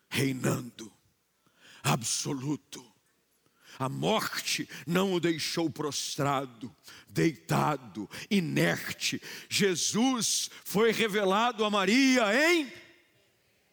reinando, 0.09 0.91
absoluto. 1.83 2.85
A 3.79 3.89
morte 3.89 4.69
não 4.87 5.13
o 5.15 5.21
deixou 5.21 5.69
prostrado, 5.69 6.75
deitado, 7.09 8.09
inerte. 8.31 9.21
Jesus 9.49 10.49
foi 10.65 10.93
revelado 10.93 11.65
a 11.65 11.71
Maria 11.71 12.53
em 12.53 12.73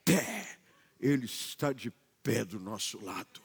pé. 0.04 0.61
Ele 1.02 1.26
está 1.26 1.74
de 1.74 1.92
pé 2.22 2.46
do 2.46 2.60
nosso 2.60 3.04
lado. 3.04 3.42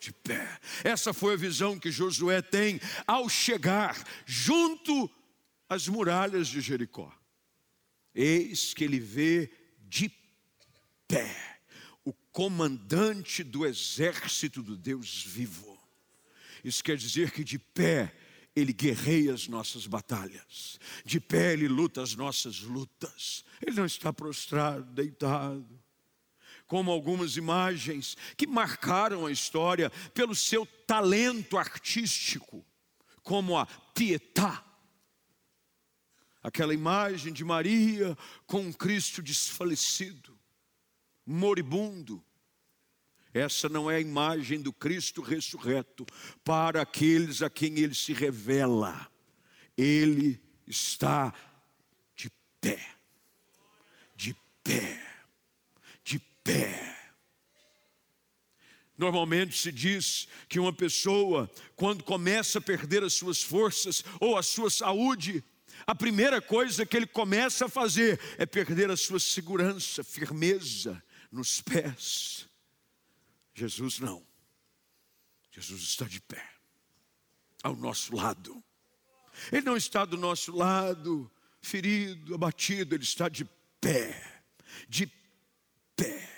De 0.00 0.12
pé. 0.12 0.60
Essa 0.82 1.14
foi 1.14 1.34
a 1.34 1.36
visão 1.36 1.78
que 1.78 1.90
Josué 1.90 2.42
tem 2.42 2.80
ao 3.06 3.28
chegar 3.28 3.96
junto 4.26 5.08
às 5.68 5.86
muralhas 5.86 6.48
de 6.48 6.60
Jericó. 6.60 7.10
Eis 8.14 8.74
que 8.74 8.84
ele 8.84 8.98
vê 8.98 9.50
de 9.88 10.12
pé 11.06 11.60
o 12.04 12.12
comandante 12.12 13.42
do 13.42 13.64
exército 13.64 14.62
do 14.62 14.76
Deus 14.76 15.22
vivo. 15.22 15.78
Isso 16.62 16.82
quer 16.82 16.96
dizer 16.96 17.30
que 17.30 17.44
de 17.44 17.58
pé 17.58 18.12
ele 18.54 18.72
guerreia 18.72 19.34
as 19.34 19.48
nossas 19.48 19.86
batalhas, 19.86 20.78
de 21.04 21.18
pé 21.18 21.54
ele 21.54 21.66
luta 21.66 22.02
as 22.02 22.14
nossas 22.14 22.60
lutas. 22.60 23.44
Ele 23.60 23.76
não 23.76 23.86
está 23.86 24.12
prostrado, 24.12 24.84
deitado 24.92 25.73
como 26.66 26.90
algumas 26.90 27.36
imagens 27.36 28.16
que 28.36 28.46
marcaram 28.46 29.26
a 29.26 29.32
história 29.32 29.90
pelo 30.12 30.34
seu 30.34 30.66
talento 30.86 31.56
artístico, 31.56 32.64
como 33.22 33.56
a 33.56 33.66
Pietà. 33.66 34.64
Aquela 36.42 36.74
imagem 36.74 37.32
de 37.32 37.44
Maria 37.44 38.16
com 38.46 38.72
Cristo 38.72 39.22
desfalecido, 39.22 40.38
moribundo. 41.24 42.22
Essa 43.32 43.68
não 43.68 43.90
é 43.90 43.96
a 43.96 44.00
imagem 44.00 44.60
do 44.60 44.72
Cristo 44.72 45.20
ressurreto 45.20 46.06
para 46.44 46.82
aqueles 46.82 47.42
a 47.42 47.50
quem 47.50 47.78
ele 47.78 47.94
se 47.94 48.12
revela. 48.12 49.10
Ele 49.76 50.40
está 50.66 51.34
de 52.14 52.30
pé, 52.60 52.94
de 54.14 54.36
pé 54.62 55.03
pé. 56.44 56.84
Normalmente 58.96 59.58
se 59.58 59.72
diz 59.72 60.28
que 60.48 60.60
uma 60.60 60.72
pessoa, 60.72 61.50
quando 61.74 62.04
começa 62.04 62.58
a 62.58 62.62
perder 62.62 63.02
as 63.02 63.14
suas 63.14 63.42
forças 63.42 64.04
ou 64.20 64.38
a 64.38 64.42
sua 64.42 64.70
saúde, 64.70 65.42
a 65.86 65.94
primeira 65.94 66.40
coisa 66.40 66.86
que 66.86 66.96
ele 66.96 67.06
começa 67.06 67.66
a 67.66 67.68
fazer 67.68 68.20
é 68.38 68.46
perder 68.46 68.90
a 68.90 68.96
sua 68.96 69.18
segurança, 69.18 70.04
firmeza 70.04 71.02
nos 71.32 71.60
pés. 71.60 72.48
Jesus 73.52 73.98
não. 73.98 74.24
Jesus 75.50 75.82
está 75.82 76.04
de 76.06 76.20
pé, 76.20 76.44
ao 77.62 77.76
nosso 77.76 78.14
lado. 78.14 78.62
Ele 79.50 79.62
não 79.62 79.76
está 79.76 80.04
do 80.04 80.16
nosso 80.16 80.54
lado, 80.56 81.30
ferido, 81.60 82.34
abatido, 82.34 82.94
ele 82.94 83.04
está 83.04 83.28
de 83.28 83.44
pé, 83.80 84.42
de 84.88 85.06
pé. 85.96 86.33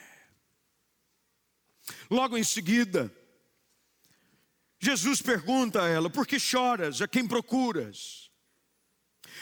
Logo 2.11 2.37
em 2.37 2.45
seguida, 2.45 3.13
Jesus 4.79 5.21
pergunta 5.21 5.83
a 5.83 5.89
ela: 5.89 6.09
Por 6.09 6.27
que 6.27 6.39
choras? 6.39 7.01
A 7.03 7.09
quem 7.09 7.27
procuras? 7.27 8.31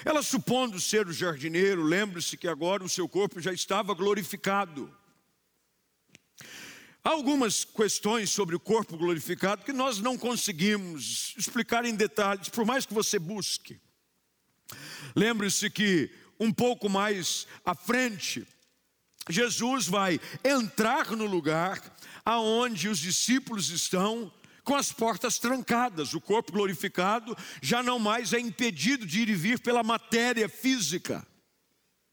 Ela, 0.05 0.23
supondo 0.23 0.81
ser 0.81 1.07
o 1.07 1.13
jardineiro, 1.13 1.83
lembre-se 1.83 2.37
que 2.37 2.49
agora 2.49 2.83
o 2.83 2.89
seu 2.89 3.09
corpo 3.09 3.41
já 3.41 3.53
estava 3.53 3.95
glorificado. 3.95 4.93
Há 7.03 7.11
algumas 7.11 7.65
questões 7.65 8.31
sobre 8.31 8.57
o 8.57 8.61
corpo 8.61 8.97
glorificado 8.97 9.63
que 9.65 9.75
nós 9.75 9.99
não 9.99 10.17
conseguimos 10.17 11.35
explicar 11.37 11.85
em 11.85 11.95
detalhes, 11.95 12.49
por 12.49 12.65
mais 12.65 12.87
que 12.87 12.95
você 12.95 13.19
busque. 13.19 13.79
Lembre-se 15.15 15.69
que 15.69 16.11
um 16.41 16.51
pouco 16.51 16.89
mais 16.89 17.47
à 17.65 17.75
frente, 17.75 18.47
Jesus 19.29 19.87
vai 19.87 20.21
entrar 20.45 21.11
no 21.13 21.27
lugar 21.27 21.81
aonde 22.25 22.89
os 22.89 22.99
discípulos 22.99 23.71
estão 23.71 24.33
com 24.63 24.75
as 24.75 24.93
portas 24.93 25.39
trancadas. 25.39 26.15
O 26.15 26.21
corpo 26.21 26.53
glorificado 26.53 27.37
já 27.63 27.83
não 27.83 27.99
mais 27.99 28.33
é 28.33 28.39
impedido 28.39 29.07
de 29.07 29.21
ir 29.21 29.29
e 29.29 29.35
vir 29.35 29.61
pela 29.61 29.83
matéria 29.83 30.49
física. 30.49 31.27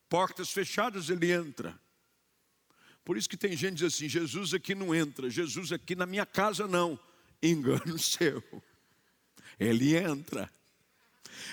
Portas 0.10 0.52
fechadas, 0.52 1.10
ele 1.10 1.32
entra. 1.32 1.80
Por 3.04 3.18
isso 3.18 3.30
que 3.30 3.38
tem 3.38 3.56
gente 3.56 3.78
que 3.78 3.86
diz 3.86 3.96
assim: 3.96 4.10
Jesus 4.10 4.54
aqui 4.54 4.76
não 4.76 4.94
entra, 4.94 5.30
Jesus 5.30 5.72
aqui 5.72 5.96
na 5.96 6.06
minha 6.06 6.26
casa 6.26 6.68
não. 6.68 7.00
Engano 7.42 7.98
seu. 8.00 8.44
Ele 9.60 9.96
entra. 9.96 10.52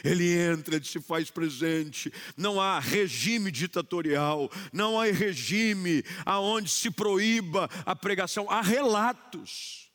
Ele 0.05 0.37
entra, 0.37 0.77
ele 0.77 0.85
se 0.85 1.01
faz 1.01 1.31
presente. 1.31 2.12
Não 2.37 2.61
há 2.61 2.79
regime 2.79 3.51
ditatorial, 3.51 4.51
não 4.72 5.01
há 5.01 5.05
regime 5.05 6.05
aonde 6.24 6.70
se 6.70 6.90
proíba 6.90 7.68
a 7.85 7.94
pregação. 7.94 8.51
Há 8.51 8.61
relatos. 8.61 9.88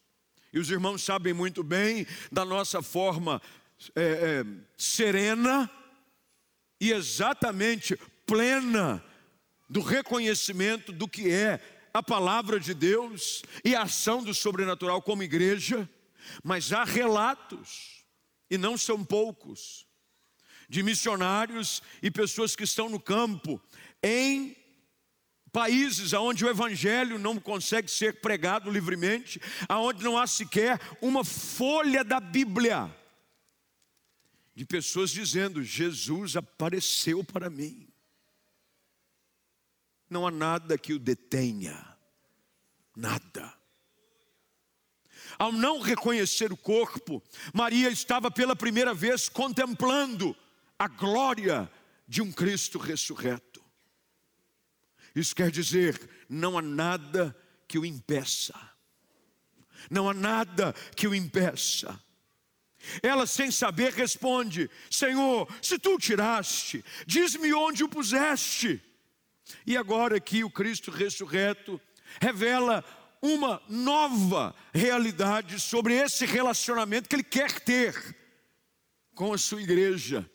E 0.52 0.60
os 0.60 0.70
irmãos 0.70 1.02
sabem 1.02 1.34
muito 1.34 1.64
bem 1.64 2.06
da 2.32 2.46
nossa 2.46 2.82
forma 2.82 3.42
é, 3.96 4.04
é, 4.04 4.46
serena 4.78 5.70
e 6.80 6.92
exatamente 6.92 7.98
plena 8.26 9.04
do 9.70 9.82
reconhecimento 9.82 10.92
do 10.92 11.08
que 11.08 11.32
é 11.32 11.60
a 11.94 12.02
palavra 12.02 12.60
de 12.60 12.74
Deus 12.74 13.44
e 13.64 13.76
a 13.76 13.84
ação 13.84 14.24
do 14.24 14.34
sobrenatural 14.34 15.02
como 15.02 15.24
igreja, 15.24 15.90
mas 16.44 16.74
há 16.74 16.84
relatos, 16.84 18.03
e 18.50 18.58
não 18.58 18.78
são 18.78 19.04
poucos, 19.04 19.86
de 20.70 20.82
missionários 20.82 21.82
e 22.02 22.10
pessoas 22.10 22.56
que 22.56 22.64
estão 22.64 22.90
no 22.90 23.00
campo 23.00 23.62
em 24.02 24.56
países 25.52 26.14
onde 26.14 26.44
o 26.44 26.50
evangelho 26.50 27.20
não 27.20 27.40
consegue 27.40 27.90
ser 27.90 28.22
pregado 28.22 28.72
livremente, 28.72 29.40
aonde 29.70 30.04
não 30.04 30.18
há 30.18 30.26
sequer 30.26 30.80
uma 31.02 31.24
folha 31.24 32.04
da 32.04 32.20
Bíblia 32.20 32.94
de 34.56 34.66
pessoas 34.66 35.12
dizendo: 35.12 35.64
Jesus 35.64 36.36
apareceu 36.36 37.24
para 37.24 37.50
mim. 37.50 37.88
Não 40.10 40.28
há 40.28 40.32
nada 40.32 40.78
que 40.78 40.94
o 40.94 41.00
detenha, 41.00 41.98
nada. 42.96 43.54
Ao 45.38 45.52
não 45.52 45.80
reconhecer 45.80 46.52
o 46.52 46.58
corpo, 46.58 47.22
Maria 47.54 47.90
estava 47.90 48.30
pela 48.30 48.56
primeira 48.56 48.94
vez 48.94 49.30
contemplando 49.30 50.36
a 50.78 50.88
glória 50.88 51.72
de 52.08 52.22
um 52.22 52.32
Cristo 52.32 52.78
ressurreto. 52.78 53.64
Isso 55.16 55.36
quer 55.36 55.52
dizer, 55.52 56.10
não 56.28 56.58
há 56.58 56.62
nada 56.62 57.36
que 57.68 57.78
o 57.78 57.86
impeça. 57.86 58.54
Não 59.90 60.10
há 60.10 60.14
nada 60.14 60.74
que 60.96 61.08
o 61.08 61.14
impeça. 61.14 62.00
Ela, 63.02 63.26
sem 63.26 63.50
saber, 63.50 63.94
responde: 63.94 64.70
Senhor, 64.90 65.48
se 65.62 65.80
tu 65.80 65.96
o 65.96 66.00
tiraste, 66.00 66.84
diz-me 67.06 67.54
onde 67.54 67.84
o 67.84 67.90
puseste. 67.90 68.82
E 69.66 69.78
agora 69.78 70.18
aqui 70.18 70.44
o 70.44 70.50
Cristo 70.50 70.92
ressurreto 70.92 71.80
revela 72.20 72.84
uma 73.26 73.64
nova 73.70 74.54
realidade 74.74 75.58
sobre 75.58 75.94
esse 75.94 76.26
relacionamento 76.26 77.08
que 77.08 77.16
ele 77.16 77.24
quer 77.24 77.58
ter 77.62 77.96
com 79.16 79.32
a 79.32 79.38
sua 79.38 79.62
igreja 79.62 80.30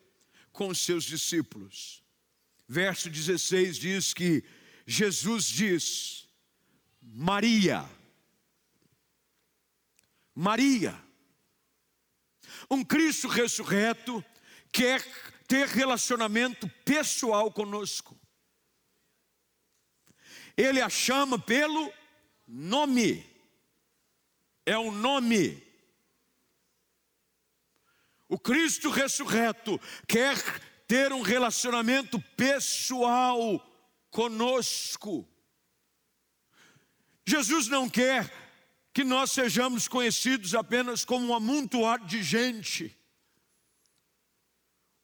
com 0.50 0.68
os 0.68 0.78
seus 0.78 1.04
discípulos. 1.04 2.02
Verso 2.66 3.10
16 3.10 3.76
diz 3.76 4.14
que 4.14 4.42
Jesus 4.86 5.44
diz: 5.50 6.28
Maria, 7.02 7.86
Maria, 10.34 10.98
um 12.70 12.82
Cristo 12.82 13.28
ressurreto 13.28 14.24
quer 14.72 15.04
ter 15.46 15.68
relacionamento 15.68 16.66
pessoal 16.86 17.52
conosco. 17.52 18.18
Ele 20.56 20.80
a 20.80 20.88
chama 20.88 21.38
pelo 21.38 21.92
nome. 22.48 23.24
É 24.64 24.76
o 24.76 24.90
nome. 24.90 25.62
O 28.28 28.38
Cristo 28.38 28.90
ressurreto 28.90 29.80
quer 30.06 30.36
ter 30.86 31.12
um 31.12 31.22
relacionamento 31.22 32.18
pessoal 32.36 33.64
conosco. 34.10 35.28
Jesus 37.26 37.68
não 37.68 37.88
quer 37.88 38.32
que 38.92 39.04
nós 39.04 39.30
sejamos 39.30 39.86
conhecidos 39.86 40.54
apenas 40.54 41.04
como 41.04 41.26
um 41.26 41.34
amontoado 41.34 42.06
de 42.06 42.22
gente. 42.22 42.96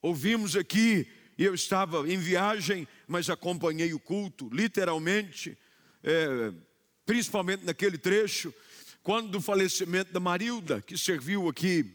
Ouvimos 0.03 0.57
aqui, 0.57 1.07
e 1.39 1.45
eu 1.45 1.55
estava 1.55 2.11
em 2.11 2.19
viagem, 2.19 2.89
mas 3.07 3.31
acompanhei 3.31 3.95
o 3.95 4.01
culto, 4.01 4.49
literalmente, 4.53 5.57
é, 6.03 6.53
principalmente 7.07 7.65
naquele 7.65 7.99
trecho, 7.99 8.53
quando 9.03 9.31
do 9.31 9.41
falecimento 9.41 10.13
da 10.13 10.21
Marilda, 10.21 10.81
que 10.81 10.97
serviu 10.97 11.49
aqui, 11.49 11.95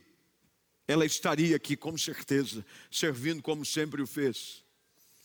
ela 0.88 1.06
estaria 1.06 1.56
aqui 1.56 1.76
com 1.76 1.98
certeza, 1.98 2.66
servindo 2.92 3.42
como 3.42 3.66
sempre 3.66 4.02
o 4.02 4.08
fez. 4.08 4.64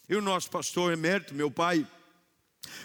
E 0.09 0.15
o 0.15 0.21
nosso 0.21 0.51
pastor 0.51 0.93
emérito, 0.93 1.35
meu 1.35 1.51
pai, 1.51 1.87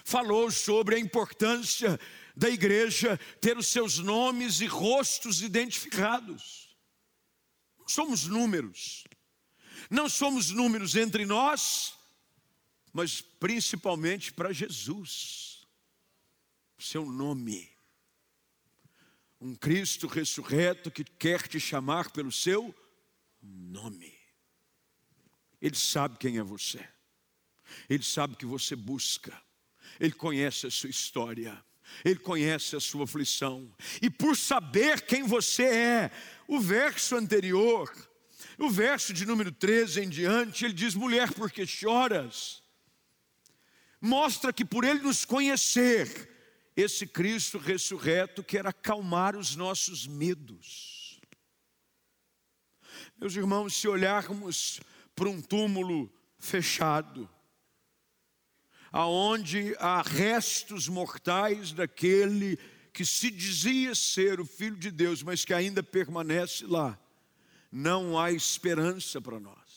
falou 0.04 0.52
sobre 0.52 0.96
a 0.96 1.00
importância 1.00 2.00
da 2.36 2.50
igreja 2.50 3.20
ter 3.42 3.58
os 3.58 3.68
seus 3.68 4.00
nomes 4.00 4.62
e 4.62 4.66
rostos 4.66 5.42
identificados. 5.42 6.70
Somos 7.88 8.26
números, 8.26 9.04
não 9.90 10.08
somos 10.08 10.50
números 10.50 10.96
entre 10.96 11.26
nós, 11.26 11.94
mas 12.94 13.22
principalmente 13.22 14.32
para 14.32 14.54
Jesus, 14.54 15.49
seu 16.80 17.06
nome. 17.06 17.70
Um 19.40 19.56
Cristo 19.56 20.08
ressurreto 20.08 20.92
que 20.92 21.04
quer 21.04 21.48
te 21.48 21.60
chamar 21.60 22.12
pelo 22.12 22.32
seu 22.32 22.74
nome. 23.42 24.14
Ele 25.62 25.76
sabe 25.76 26.18
quem 26.18 26.38
é 26.38 26.44
você, 26.44 26.88
ele 27.90 28.04
sabe 28.04 28.36
que 28.36 28.46
você 28.46 28.76
busca. 28.76 29.40
Ele 30.00 30.14
conhece 30.14 30.68
a 30.68 30.72
sua 30.72 30.90
história, 30.90 31.64
Ele 32.06 32.20
conhece 32.20 32.76
a 32.76 32.80
sua 32.80 33.06
aflição, 33.06 33.74
e 34.02 34.10
por 34.10 34.38
saber 34.38 35.02
quem 35.02 35.24
você 35.24 35.64
é, 35.64 36.12
o 36.48 36.60
verso 36.60 37.16
anterior, 37.16 37.92
o 38.58 38.70
verso 38.70 39.14
de 39.14 39.26
número 39.26 39.52
13 39.52 40.02
em 40.02 40.10
diante, 40.10 40.66
ele 40.66 40.74
diz: 40.74 40.94
mulher, 40.94 41.34
por 41.34 41.50
que 41.52 41.66
choras? 41.66 42.62
Mostra 44.00 44.54
que 44.54 44.64
por 44.64 44.84
ele 44.84 45.00
nos 45.00 45.26
conhecer, 45.26 46.30
esse 46.80 47.06
Cristo 47.06 47.58
ressurreto 47.58 48.44
quer 48.44 48.66
acalmar 48.66 49.36
os 49.36 49.56
nossos 49.56 50.08
medos. 50.08 51.20
Meus 53.18 53.36
irmãos, 53.36 53.76
se 53.76 53.88
olharmos 53.88 54.80
para 55.16 55.30
um 55.30 55.42
túmulo 55.42 56.12
fechado, 56.38 57.30
aonde 58.92 59.76
há 59.78 60.02
restos 60.02 60.88
mortais 60.88 61.74
daquele 61.74 62.58
que 62.94 63.06
se 63.06 63.30
dizia 63.30 63.94
ser 63.94 64.40
o 64.40 64.46
Filho 64.46 64.78
de 64.78 64.90
Deus, 64.90 65.22
mas 65.22 65.46
que 65.46 65.54
ainda 65.54 65.84
permanece 65.84 66.66
lá, 66.66 67.00
não 67.72 68.18
há 68.18 68.32
esperança 68.32 69.22
para 69.22 69.40
nós. 69.40 69.69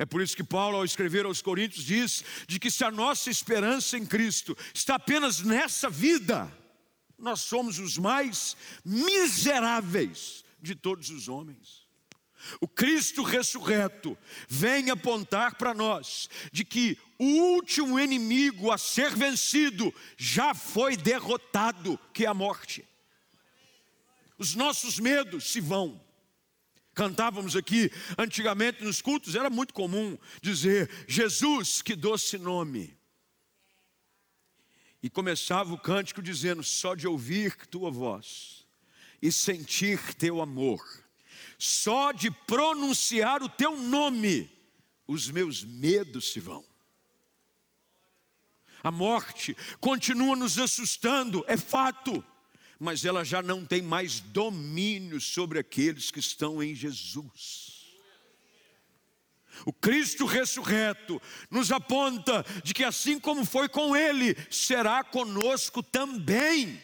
É 0.00 0.06
por 0.06 0.22
isso 0.22 0.34
que 0.34 0.42
Paulo, 0.42 0.78
ao 0.78 0.84
escrever 0.86 1.26
aos 1.26 1.42
Coríntios, 1.42 1.84
diz 1.84 2.24
de 2.48 2.58
que 2.58 2.70
se 2.70 2.82
a 2.82 2.90
nossa 2.90 3.28
esperança 3.28 3.98
em 3.98 4.06
Cristo 4.06 4.56
está 4.72 4.94
apenas 4.94 5.40
nessa 5.40 5.90
vida, 5.90 6.50
nós 7.18 7.40
somos 7.40 7.78
os 7.78 7.98
mais 7.98 8.56
miseráveis 8.82 10.42
de 10.58 10.74
todos 10.74 11.10
os 11.10 11.28
homens. 11.28 11.86
O 12.62 12.66
Cristo 12.66 13.22
ressurreto 13.22 14.16
vem 14.48 14.88
apontar 14.88 15.56
para 15.56 15.74
nós 15.74 16.30
de 16.50 16.64
que 16.64 16.96
o 17.18 17.26
último 17.26 18.00
inimigo 18.00 18.72
a 18.72 18.78
ser 18.78 19.14
vencido 19.14 19.94
já 20.16 20.54
foi 20.54 20.96
derrotado, 20.96 22.00
que 22.14 22.24
é 22.24 22.28
a 22.28 22.32
morte. 22.32 22.88
Os 24.38 24.54
nossos 24.54 24.98
medos 24.98 25.52
se 25.52 25.60
vão. 25.60 26.00
Cantávamos 26.94 27.56
aqui 27.56 27.90
antigamente 28.18 28.82
nos 28.82 29.00
cultos, 29.00 29.34
era 29.34 29.48
muito 29.48 29.72
comum 29.72 30.18
dizer: 30.42 30.90
Jesus, 31.06 31.82
que 31.82 31.94
doce 31.94 32.36
nome. 32.38 32.98
E 35.02 35.08
começava 35.08 35.72
o 35.72 35.78
cântico 35.78 36.22
dizendo: 36.22 36.62
Só 36.62 36.94
de 36.94 37.06
ouvir 37.06 37.66
tua 37.66 37.90
voz 37.90 38.66
e 39.22 39.30
sentir 39.30 40.14
teu 40.14 40.40
amor 40.40 40.80
só 41.60 42.10
de 42.10 42.30
pronunciar 42.30 43.42
o 43.42 43.48
teu 43.48 43.76
nome, 43.76 44.50
os 45.06 45.30
meus 45.30 45.62
medos 45.62 46.32
se 46.32 46.40
vão. 46.40 46.64
A 48.82 48.90
morte 48.90 49.54
continua 49.78 50.34
nos 50.34 50.58
assustando, 50.58 51.44
é 51.46 51.58
fato, 51.58 52.24
mas 52.80 53.04
ela 53.04 53.22
já 53.22 53.42
não 53.42 53.62
tem 53.62 53.82
mais 53.82 54.20
domínio 54.20 55.20
sobre 55.20 55.58
aqueles 55.58 56.10
que 56.10 56.18
estão 56.18 56.62
em 56.62 56.74
Jesus. 56.74 57.84
O 59.66 59.72
Cristo 59.72 60.24
ressurreto 60.24 61.20
nos 61.50 61.70
aponta 61.70 62.42
de 62.64 62.72
que 62.72 62.82
assim 62.82 63.20
como 63.20 63.44
foi 63.44 63.68
com 63.68 63.94
Ele, 63.94 64.34
será 64.50 65.04
conosco 65.04 65.82
também. 65.82 66.82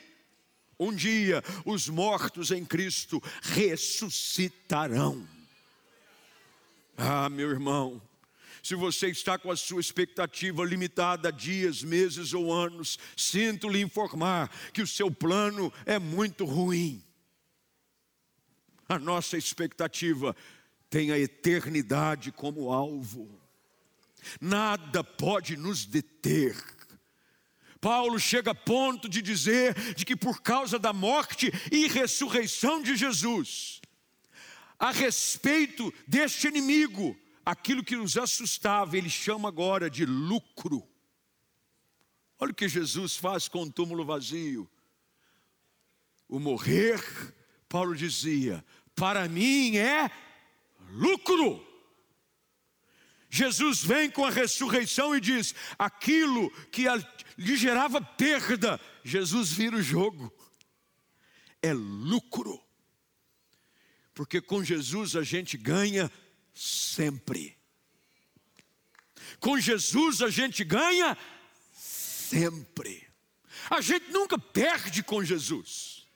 Um 0.78 0.94
dia 0.94 1.42
os 1.64 1.88
mortos 1.88 2.50
em 2.50 2.62
Cristo 2.62 3.22
ressuscitarão. 3.40 5.26
Ah, 6.98 7.30
meu 7.30 7.50
irmão, 7.50 8.02
se 8.66 8.74
você 8.74 9.08
está 9.08 9.38
com 9.38 9.50
a 9.50 9.56
sua 9.56 9.80
expectativa 9.80 10.64
limitada 10.64 11.28
a 11.28 11.30
dias, 11.30 11.82
meses 11.84 12.32
ou 12.32 12.52
anos, 12.52 12.98
sinto 13.16 13.68
lhe 13.68 13.80
informar 13.80 14.50
que 14.72 14.82
o 14.82 14.86
seu 14.86 15.10
plano 15.10 15.72
é 15.84 15.98
muito 15.98 16.44
ruim. 16.44 17.00
A 18.88 18.98
nossa 18.98 19.36
expectativa 19.36 20.34
tem 20.90 21.12
a 21.12 21.18
eternidade 21.18 22.32
como 22.32 22.72
alvo. 22.72 23.40
Nada 24.40 25.04
pode 25.04 25.56
nos 25.56 25.86
deter 25.86 26.56
Paulo 27.80 28.18
chega 28.18 28.50
a 28.50 28.54
ponto 28.54 29.08
de 29.08 29.22
dizer 29.22 29.74
de 29.94 30.04
que 30.04 30.16
por 30.16 30.42
causa 30.42 30.76
da 30.76 30.92
morte 30.92 31.52
e 31.70 31.86
ressurreição 31.86 32.82
de 32.82 32.96
Jesus, 32.96 33.80
a 34.76 34.90
respeito 34.90 35.94
deste 36.04 36.48
inimigo, 36.48 37.16
aquilo 37.46 37.84
que 37.84 37.94
nos 37.94 38.18
assustava, 38.18 38.98
ele 38.98 39.08
chama 39.08 39.48
agora 39.48 39.88
de 39.88 40.04
lucro. 40.04 40.84
Olha 42.40 42.50
o 42.50 42.54
que 42.54 42.68
Jesus 42.68 43.16
faz 43.16 43.46
com 43.46 43.62
o 43.62 43.72
túmulo 43.72 44.04
vazio. 44.04 44.68
O 46.28 46.40
morrer, 46.40 47.00
Paulo 47.68 47.94
dizia, 47.94 48.64
para 48.96 49.28
mim 49.28 49.76
é 49.76 50.10
lucro. 50.90 51.64
Jesus 53.30 53.84
vem 53.84 54.10
com 54.10 54.24
a 54.24 54.30
ressurreição 54.30 55.14
e 55.14 55.20
diz: 55.20 55.54
aquilo 55.78 56.50
que 56.70 56.84
lhe 57.38 57.56
gerava 57.56 58.00
perda, 58.00 58.80
Jesus 59.04 59.52
vira 59.52 59.76
o 59.76 59.82
jogo. 59.82 60.32
É 61.62 61.72
lucro. 61.72 62.60
Porque 64.12 64.40
com 64.40 64.64
Jesus 64.64 65.14
a 65.14 65.22
gente 65.22 65.56
ganha 65.56 66.10
sempre. 66.56 67.54
Com 69.38 69.60
Jesus 69.60 70.22
a 70.22 70.30
gente 70.30 70.64
ganha 70.64 71.16
sempre. 71.72 73.06
A 73.68 73.80
gente 73.80 74.10
nunca 74.10 74.38
perde 74.38 75.02
com 75.02 75.22
Jesus. 75.22 76.06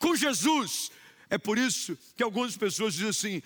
Com 0.00 0.16
Jesus, 0.16 0.90
é 1.30 1.38
por 1.38 1.56
isso 1.56 1.96
que 2.16 2.22
algumas 2.22 2.56
pessoas 2.56 2.94
dizem 2.94 3.08
assim: 3.08 3.42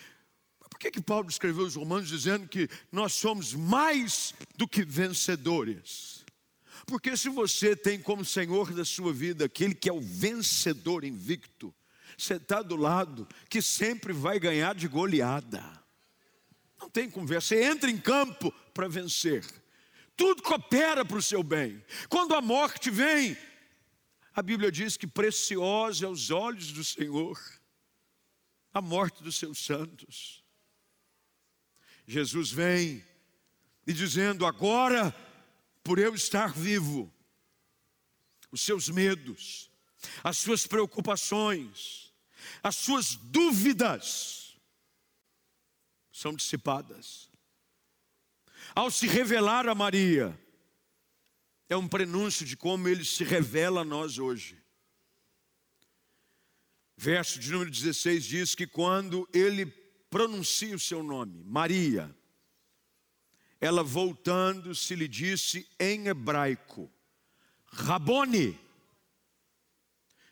por 0.70 0.78
que, 0.78 0.90
que 0.90 1.02
Paulo 1.02 1.28
escreveu 1.28 1.66
os 1.66 1.74
Romanos 1.74 2.08
dizendo 2.08 2.48
que 2.48 2.68
nós 2.90 3.12
somos 3.12 3.52
mais 3.52 4.34
do 4.56 4.66
que 4.66 4.82
vencedores? 4.82 6.24
Porque 6.86 7.16
se 7.16 7.28
você 7.28 7.76
tem 7.76 8.00
como 8.00 8.24
Senhor 8.24 8.72
da 8.72 8.84
sua 8.84 9.12
vida 9.12 9.44
aquele 9.44 9.74
que 9.74 9.88
é 9.88 9.92
o 9.92 10.00
vencedor 10.00 11.04
invicto, 11.04 11.74
você 12.16 12.34
está 12.34 12.62
do 12.62 12.76
lado 12.76 13.28
que 13.48 13.60
sempre 13.60 14.12
vai 14.12 14.38
ganhar 14.40 14.74
de 14.74 14.88
goleada. 14.88 15.79
Não 16.80 16.88
tem 16.88 17.10
conversa, 17.10 17.48
você 17.48 17.62
entra 17.64 17.90
em 17.90 17.98
campo 17.98 18.50
para 18.72 18.88
vencer. 18.88 19.44
Tudo 20.16 20.42
coopera 20.42 21.04
para 21.04 21.18
o 21.18 21.22
seu 21.22 21.42
bem. 21.42 21.82
Quando 22.08 22.34
a 22.34 22.40
morte 22.40 22.90
vem, 22.90 23.36
a 24.34 24.42
Bíblia 24.42 24.72
diz 24.72 24.96
que 24.96 25.06
preciosa 25.06 26.06
aos 26.06 26.30
olhos 26.30 26.72
do 26.72 26.82
Senhor 26.82 27.38
a 28.72 28.80
morte 28.80 29.22
dos 29.22 29.36
seus 29.36 29.58
santos. 29.58 30.42
Jesus 32.06 32.50
vem 32.50 33.04
e 33.86 33.92
dizendo: 33.92 34.46
agora, 34.46 35.14
por 35.84 35.98
eu 35.98 36.14
estar 36.14 36.52
vivo, 36.52 37.12
os 38.50 38.62
seus 38.62 38.88
medos, 38.88 39.70
as 40.24 40.38
suas 40.38 40.66
preocupações, 40.66 42.12
as 42.62 42.76
suas 42.76 43.14
dúvidas 43.16 44.39
são 46.20 46.34
dissipadas. 46.34 47.30
Ao 48.74 48.90
se 48.90 49.06
revelar 49.06 49.66
a 49.66 49.74
Maria, 49.74 50.38
é 51.66 51.76
um 51.76 51.88
prenúncio 51.88 52.44
de 52.44 52.58
como 52.58 52.88
ele 52.88 53.04
se 53.06 53.24
revela 53.24 53.80
a 53.80 53.84
nós 53.84 54.18
hoje. 54.18 54.62
Verso 56.94 57.38
de 57.38 57.50
número 57.50 57.70
16 57.70 58.24
diz 58.24 58.54
que 58.54 58.66
quando 58.66 59.26
ele 59.32 59.64
pronuncia 60.10 60.76
o 60.76 60.80
seu 60.80 61.02
nome, 61.02 61.42
Maria, 61.42 62.14
ela 63.58 63.82
voltando 63.82 64.74
se 64.74 64.94
lhe 64.94 65.08
disse 65.08 65.66
em 65.78 66.08
hebraico, 66.08 66.92
Rabone, 67.64 68.60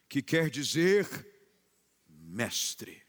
que 0.06 0.20
quer 0.20 0.50
dizer 0.50 1.06
mestre. 2.06 3.07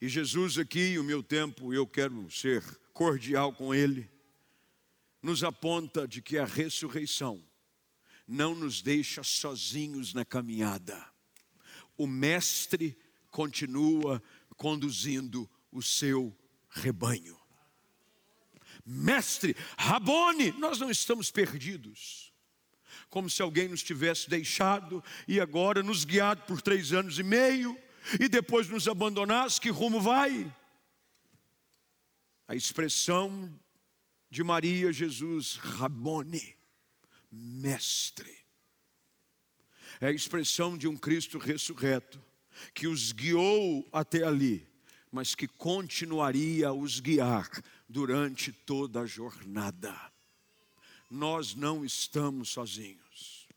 E 0.00 0.08
Jesus 0.08 0.58
aqui, 0.58 0.96
o 0.96 1.02
meu 1.02 1.22
tempo, 1.24 1.74
eu 1.74 1.84
quero 1.84 2.30
ser 2.30 2.62
cordial 2.92 3.52
com 3.52 3.74
ele, 3.74 4.08
nos 5.20 5.42
aponta 5.42 6.06
de 6.06 6.22
que 6.22 6.38
a 6.38 6.44
ressurreição 6.44 7.44
não 8.26 8.54
nos 8.54 8.80
deixa 8.80 9.24
sozinhos 9.24 10.14
na 10.14 10.24
caminhada. 10.24 11.04
O 11.96 12.06
mestre 12.06 12.96
continua 13.28 14.22
conduzindo 14.56 15.50
o 15.72 15.82
seu 15.82 16.36
rebanho. 16.68 17.36
Mestre, 18.86 19.56
Rabone, 19.76 20.52
nós 20.52 20.78
não 20.78 20.90
estamos 20.90 21.30
perdidos. 21.30 22.32
Como 23.10 23.28
se 23.28 23.42
alguém 23.42 23.66
nos 23.66 23.82
tivesse 23.82 24.30
deixado 24.30 25.02
e 25.26 25.40
agora 25.40 25.82
nos 25.82 26.04
guiado 26.04 26.42
por 26.42 26.62
três 26.62 26.92
anos 26.92 27.18
e 27.18 27.22
meio 27.24 27.76
e 28.20 28.28
depois 28.28 28.68
nos 28.68 28.88
abandonasse, 28.88 29.60
que 29.60 29.70
rumo 29.70 30.00
vai? 30.00 30.52
A 32.46 32.54
expressão 32.54 33.52
de 34.30 34.42
Maria 34.42 34.92
Jesus, 34.92 35.56
Rabone, 35.56 36.56
mestre, 37.30 38.36
é 40.00 40.06
a 40.06 40.12
expressão 40.12 40.78
de 40.78 40.86
um 40.86 40.96
Cristo 40.96 41.38
ressurreto, 41.38 42.22
que 42.74 42.86
os 42.86 43.12
guiou 43.12 43.86
até 43.92 44.24
ali, 44.24 44.66
mas 45.10 45.34
que 45.34 45.48
continuaria 45.48 46.68
a 46.68 46.72
os 46.72 47.00
guiar 47.00 47.48
durante 47.88 48.52
toda 48.52 49.00
a 49.00 49.06
jornada. 49.06 49.94
Nós 51.10 51.54
não 51.54 51.84
estamos 51.84 52.50
sozinhos. 52.50 53.48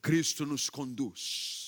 Cristo 0.00 0.46
nos 0.46 0.70
conduz. 0.70 1.67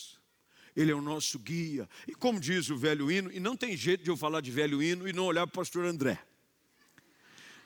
Ele 0.76 0.92
é 0.92 0.94
o 0.94 1.00
nosso 1.00 1.38
guia. 1.38 1.88
E 2.06 2.14
como 2.14 2.40
diz 2.40 2.70
o 2.70 2.76
velho 2.76 3.10
hino, 3.10 3.30
e 3.32 3.40
não 3.40 3.56
tem 3.56 3.76
jeito 3.76 4.04
de 4.04 4.10
eu 4.10 4.16
falar 4.16 4.40
de 4.40 4.50
velho 4.50 4.82
hino 4.82 5.08
e 5.08 5.12
não 5.12 5.24
olhar 5.24 5.46
para 5.46 5.54
o 5.54 5.60
pastor 5.60 5.84
André. 5.84 6.18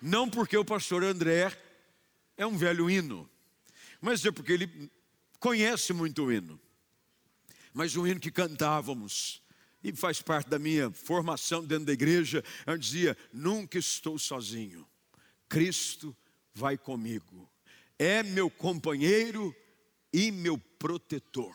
Não 0.01 0.29
porque 0.29 0.57
o 0.57 0.65
pastor 0.65 1.03
André 1.03 1.57
é 2.37 2.47
um 2.47 2.57
velho 2.57 2.91
hino, 2.91 3.29
mas 4.01 4.25
é 4.25 4.31
porque 4.31 4.53
ele 4.53 4.91
conhece 5.39 5.93
muito 5.93 6.25
o 6.25 6.33
hino. 6.33 6.61
Mas 7.73 7.97
o 7.97 8.07
hino 8.07 8.21
que 8.21 8.31
cantávamos 8.31 9.43
e 9.83 9.93
faz 9.93 10.23
parte 10.23 10.49
da 10.49 10.59
minha 10.59 10.91
formação 10.91 11.65
dentro 11.65 11.87
da 11.87 11.93
igreja, 11.93 12.43
eu 12.67 12.79
dizia: 12.79 13.17
nunca 13.33 13.79
estou 13.79 14.19
sozinho, 14.19 14.87
Cristo 15.49 16.17
vai 16.55 16.79
comigo, 16.79 17.51
é 17.99 18.23
meu 18.23 18.51
companheiro 18.51 19.55
e 20.13 20.31
meu 20.31 20.57
protetor. 20.57 21.55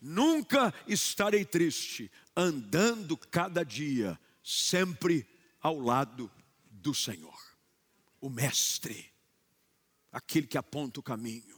Nunca 0.00 0.72
estarei 0.86 1.44
triste, 1.44 2.10
andando 2.36 3.16
cada 3.16 3.64
dia, 3.64 4.18
sempre 4.42 5.26
ao 5.60 5.78
lado 5.78 6.30
do 6.70 6.94
Senhor, 6.94 7.38
o 8.20 8.28
Mestre, 8.28 9.12
aquele 10.12 10.46
que 10.46 10.58
aponta 10.58 11.00
o 11.00 11.02
caminho 11.02 11.54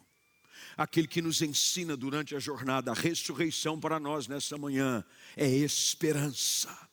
aquele 0.76 1.06
que 1.06 1.22
nos 1.22 1.40
ensina 1.40 1.96
durante 1.96 2.36
a 2.36 2.38
jornada, 2.38 2.90
a 2.90 2.94
ressurreição 2.94 3.80
para 3.80 3.98
nós 3.98 4.28
nessa 4.28 4.58
manhã 4.58 5.02
é 5.36 5.48
esperança. 5.48 6.85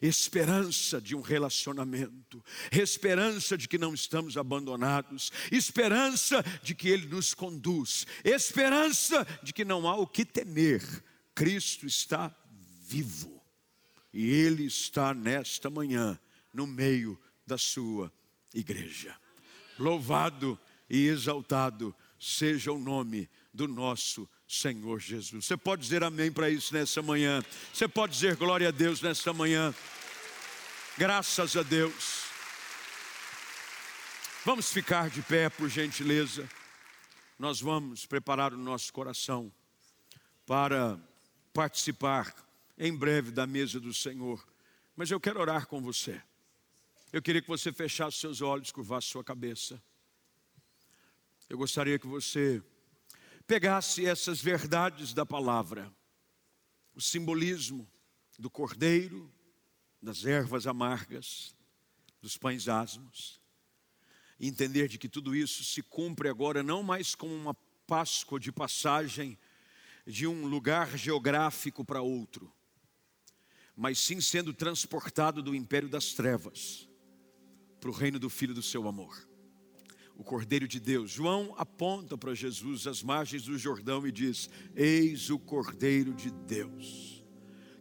Esperança 0.00 1.00
de 1.00 1.14
um 1.14 1.20
relacionamento, 1.20 2.44
esperança 2.72 3.56
de 3.56 3.68
que 3.68 3.78
não 3.78 3.94
estamos 3.94 4.36
abandonados, 4.36 5.30
esperança 5.50 6.44
de 6.62 6.74
que 6.74 6.88
Ele 6.88 7.06
nos 7.06 7.34
conduz, 7.34 8.06
esperança 8.24 9.26
de 9.42 9.52
que 9.52 9.64
não 9.64 9.88
há 9.88 9.96
o 9.96 10.06
que 10.06 10.24
temer. 10.24 10.82
Cristo 11.34 11.86
está 11.86 12.34
vivo 12.86 13.42
e 14.12 14.30
Ele 14.30 14.64
está 14.64 15.12
nesta 15.12 15.68
manhã 15.68 16.18
no 16.52 16.66
meio 16.66 17.18
da 17.46 17.58
Sua 17.58 18.12
igreja. 18.54 19.16
Louvado 19.78 20.58
e 20.88 21.06
exaltado 21.08 21.94
seja 22.18 22.72
o 22.72 22.78
nome 22.78 23.28
do 23.52 23.66
nosso 23.66 24.28
Senhor 24.54 25.00
Jesus. 25.00 25.44
Você 25.44 25.56
pode 25.56 25.82
dizer 25.82 26.04
amém 26.04 26.30
para 26.30 26.48
isso 26.48 26.72
nessa 26.72 27.02
manhã. 27.02 27.42
Você 27.72 27.88
pode 27.88 28.12
dizer 28.12 28.36
glória 28.36 28.68
a 28.68 28.70
Deus 28.70 29.02
nessa 29.02 29.32
manhã. 29.32 29.74
Graças 30.96 31.56
a 31.56 31.62
Deus. 31.62 32.22
Vamos 34.44 34.70
ficar 34.70 35.10
de 35.10 35.22
pé, 35.22 35.48
por 35.48 35.68
gentileza. 35.68 36.48
Nós 37.38 37.60
vamos 37.60 38.06
preparar 38.06 38.52
o 38.52 38.56
nosso 38.56 38.92
coração 38.92 39.52
para 40.46 40.98
participar 41.52 42.32
em 42.78 42.94
breve 42.96 43.30
da 43.32 43.46
mesa 43.46 43.80
do 43.80 43.92
Senhor. 43.92 44.46
Mas 44.94 45.10
eu 45.10 45.18
quero 45.18 45.40
orar 45.40 45.66
com 45.66 45.80
você. 45.80 46.22
Eu 47.12 47.20
queria 47.20 47.42
que 47.42 47.48
você 47.48 47.72
fechasse 47.72 48.18
seus 48.18 48.40
olhos, 48.40 48.70
curvasse 48.70 49.08
sua 49.08 49.24
cabeça. 49.24 49.82
Eu 51.48 51.58
gostaria 51.58 51.98
que 51.98 52.06
você 52.06 52.62
pegasse 53.46 54.06
essas 54.06 54.40
verdades 54.40 55.12
da 55.12 55.26
palavra, 55.26 55.92
o 56.94 57.00
simbolismo 57.00 57.88
do 58.38 58.50
cordeiro, 58.50 59.32
das 60.00 60.24
ervas 60.24 60.66
amargas, 60.66 61.54
dos 62.20 62.36
pães 62.36 62.68
asmos, 62.68 63.40
e 64.38 64.48
entender 64.48 64.88
de 64.88 64.98
que 64.98 65.08
tudo 65.08 65.34
isso 65.34 65.62
se 65.62 65.82
cumpre 65.82 66.28
agora 66.28 66.62
não 66.62 66.82
mais 66.82 67.14
como 67.14 67.34
uma 67.34 67.54
Páscoa 67.86 68.40
de 68.40 68.50
passagem 68.50 69.38
de 70.06 70.26
um 70.26 70.46
lugar 70.46 70.96
geográfico 70.96 71.84
para 71.84 72.00
outro, 72.00 72.50
mas 73.76 73.98
sim 73.98 74.22
sendo 74.22 74.54
transportado 74.54 75.42
do 75.42 75.54
império 75.54 75.88
das 75.88 76.14
trevas 76.14 76.88
para 77.78 77.90
o 77.90 77.92
reino 77.92 78.18
do 78.18 78.30
Filho 78.30 78.54
do 78.54 78.62
seu 78.62 78.88
amor 78.88 79.33
o 80.16 80.22
Cordeiro 80.22 80.66
de 80.66 80.78
Deus. 80.78 81.10
João 81.10 81.54
aponta 81.56 82.16
para 82.16 82.34
Jesus 82.34 82.86
às 82.86 83.02
margens 83.02 83.44
do 83.44 83.58
Jordão 83.58 84.06
e 84.06 84.12
diz: 84.12 84.48
Eis 84.74 85.30
o 85.30 85.38
Cordeiro 85.38 86.14
de 86.14 86.30
Deus 86.30 87.22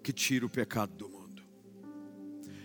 que 0.02 0.12
tira 0.12 0.46
o 0.46 0.50
pecado 0.50 0.94
do 0.96 1.10
mundo. 1.10 1.42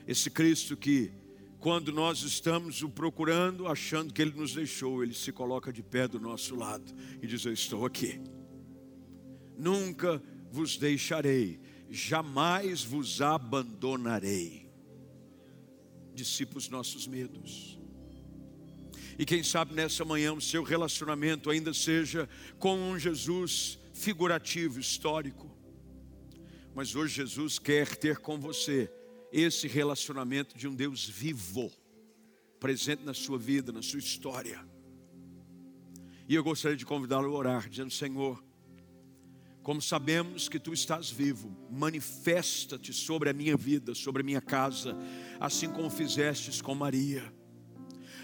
Esse 0.06 0.30
Cristo 0.30 0.76
que, 0.76 1.12
quando 1.60 1.92
nós 1.92 2.22
estamos 2.22 2.82
o 2.82 2.88
procurando, 2.88 3.68
achando 3.68 4.12
que 4.12 4.22
Ele 4.22 4.32
nos 4.32 4.54
deixou, 4.54 5.02
Ele 5.02 5.14
se 5.14 5.30
coloca 5.30 5.72
de 5.72 5.82
pé 5.82 6.08
do 6.08 6.18
nosso 6.18 6.56
lado 6.56 6.92
e 7.22 7.26
diz: 7.26 7.44
Eu 7.44 7.52
estou 7.52 7.84
aqui. 7.84 8.20
Nunca 9.56 10.22
vos 10.50 10.76
deixarei, 10.76 11.60
jamais 11.90 12.82
vos 12.82 13.20
abandonarei. 13.20 14.68
Dissipa 16.14 16.58
os 16.58 16.68
nossos 16.68 17.06
medos 17.06 17.77
e 19.18 19.24
quem 19.24 19.42
sabe 19.42 19.74
nessa 19.74 20.04
manhã 20.04 20.32
o 20.32 20.40
seu 20.40 20.62
relacionamento 20.62 21.50
ainda 21.50 21.74
seja 21.74 22.28
com 22.56 22.78
um 22.78 22.96
Jesus 22.96 23.76
figurativo, 23.92 24.78
histórico. 24.78 25.50
Mas 26.72 26.94
hoje 26.94 27.16
Jesus 27.16 27.58
quer 27.58 27.96
ter 27.96 28.18
com 28.18 28.38
você 28.38 28.88
esse 29.32 29.66
relacionamento 29.66 30.56
de 30.56 30.68
um 30.68 30.74
Deus 30.74 31.08
vivo, 31.08 31.68
presente 32.60 33.02
na 33.04 33.12
sua 33.12 33.36
vida, 33.36 33.72
na 33.72 33.82
sua 33.82 33.98
história. 33.98 34.64
E 36.28 36.34
eu 36.36 36.44
gostaria 36.44 36.76
de 36.76 36.86
convidá-lo 36.86 37.34
a 37.34 37.36
orar, 37.36 37.68
dizendo: 37.68 37.90
Senhor, 37.90 38.40
como 39.64 39.82
sabemos 39.82 40.48
que 40.48 40.60
tu 40.60 40.72
estás 40.72 41.10
vivo, 41.10 41.50
manifesta-te 41.68 42.92
sobre 42.92 43.30
a 43.30 43.32
minha 43.32 43.56
vida, 43.56 43.96
sobre 43.96 44.22
a 44.22 44.24
minha 44.24 44.40
casa, 44.40 44.96
assim 45.40 45.68
como 45.68 45.90
fizestes 45.90 46.62
com 46.62 46.72
Maria 46.72 47.36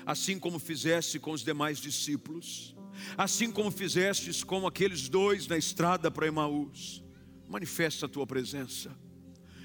assim 0.07 0.39
como 0.39 0.59
fizeste 0.59 1.19
com 1.19 1.33
os 1.33 1.43
demais 1.43 1.79
discípulos, 1.79 2.77
assim 3.17 3.51
como 3.51 3.71
fizestes 3.71 4.45
com 4.45 4.67
aqueles 4.67 5.09
dois 5.09 5.47
na 5.47 5.57
estrada 5.57 6.11
para 6.11 6.27
Emaús. 6.27 7.03
Manifesta 7.49 8.07
a 8.07 8.09
tua 8.09 8.27
presença, 8.27 8.91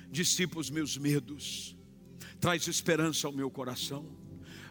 dissipa 0.09 0.59
os 0.59 0.69
meus 0.69 0.97
medos, 0.97 1.75
traz 2.39 2.67
esperança 2.67 3.27
ao 3.27 3.33
meu 3.33 3.49
coração. 3.49 4.05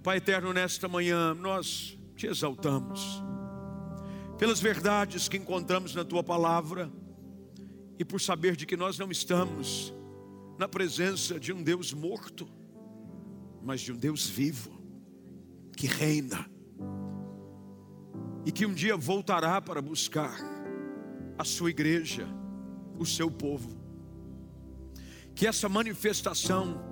Pai 0.02 0.18
eterno, 0.18 0.52
nesta 0.52 0.88
manhã 0.88 1.35
nós 1.35 1.98
te 2.16 2.26
exaltamos 2.26 3.22
pelas 4.38 4.61
verdades 4.61 5.28
que 5.28 5.37
encontramos 5.37 5.94
na 5.94 6.04
tua 6.04 6.22
palavra 6.22 6.90
e 7.98 8.04
por 8.04 8.20
saber 8.20 8.54
de 8.54 8.64
que 8.64 8.76
nós 8.76 8.96
não 8.96 9.11
estamos 9.11 9.92
na 10.57 10.68
presença 10.68 11.38
de 11.38 11.52
um 11.52 11.62
Deus 11.62 11.92
morto, 11.92 12.48
mas 13.62 13.81
de 13.81 13.92
um 13.92 13.96
Deus 13.96 14.26
vivo, 14.26 14.77
que 15.78 15.86
reina 15.86 16.50
e 18.44 18.50
que 18.50 18.66
um 18.66 18.74
dia 18.74 18.96
voltará 18.96 19.62
para 19.62 19.80
buscar 19.80 20.36
a 21.38 21.44
sua 21.44 21.70
igreja, 21.70 22.26
o 22.98 23.06
seu 23.06 23.30
povo. 23.30 23.78
Que 25.36 25.46
essa 25.46 25.68
manifestação 25.68 26.82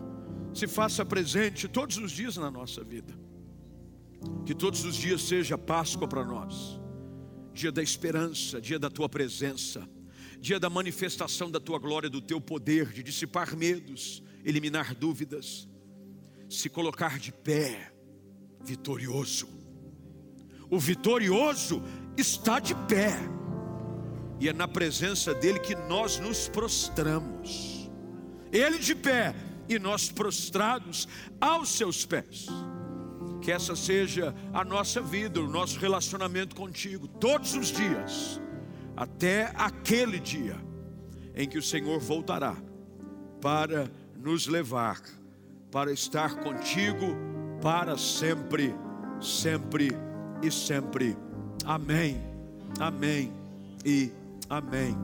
se 0.54 0.68
faça 0.68 1.04
presente 1.04 1.66
todos 1.66 1.96
os 1.96 2.12
dias 2.12 2.36
na 2.36 2.48
nossa 2.48 2.84
vida. 2.84 3.12
Que 4.44 4.54
todos 4.54 4.84
os 4.84 4.94
dias 4.94 5.22
seja 5.22 5.58
Páscoa 5.58 6.06
para 6.06 6.24
nós, 6.24 6.80
dia 7.52 7.72
da 7.72 7.82
esperança, 7.82 8.60
dia 8.60 8.78
da 8.78 8.88
tua 8.88 9.08
presença, 9.08 9.88
dia 10.38 10.60
da 10.60 10.70
manifestação 10.70 11.50
da 11.50 11.58
tua 11.58 11.80
glória, 11.80 12.08
do 12.08 12.20
teu 12.20 12.40
poder, 12.40 12.92
de 12.92 13.02
dissipar 13.02 13.56
medos, 13.56 14.22
eliminar 14.44 14.94
dúvidas, 14.94 15.68
se 16.48 16.68
colocar 16.68 17.18
de 17.18 17.32
pé, 17.32 17.95
vitorioso. 18.66 19.48
O 20.68 20.78
vitorioso 20.78 21.80
está 22.16 22.58
de 22.58 22.74
pé, 22.74 23.16
e 24.40 24.48
é 24.48 24.52
na 24.52 24.66
presença 24.66 25.32
dele 25.32 25.60
que 25.60 25.74
nós 25.74 26.18
nos 26.18 26.48
prostramos. 26.48 27.88
Ele 28.52 28.78
de 28.78 28.94
pé 28.94 29.34
e 29.68 29.78
nós 29.78 30.10
prostrados 30.10 31.06
aos 31.40 31.70
seus 31.70 32.04
pés. 32.04 32.46
Que 33.40 33.52
essa 33.52 33.76
seja 33.76 34.34
a 34.52 34.64
nossa 34.64 35.00
vida, 35.00 35.40
o 35.40 35.48
nosso 35.48 35.78
relacionamento 35.78 36.56
contigo, 36.56 37.06
todos 37.06 37.54
os 37.54 37.68
dias, 37.68 38.40
até 38.96 39.52
aquele 39.54 40.18
dia 40.18 40.56
em 41.34 41.48
que 41.48 41.58
o 41.58 41.62
Senhor 41.62 42.00
voltará 42.00 42.56
para 43.40 43.88
nos 44.16 44.48
levar, 44.48 45.00
para 45.70 45.92
estar 45.92 46.36
contigo 46.36 47.35
para 47.66 47.98
sempre, 47.98 48.72
sempre 49.20 49.88
e 50.40 50.52
sempre. 50.52 51.16
Amém, 51.64 52.16
amém 52.78 53.32
e 53.84 54.08
amém. 54.48 54.96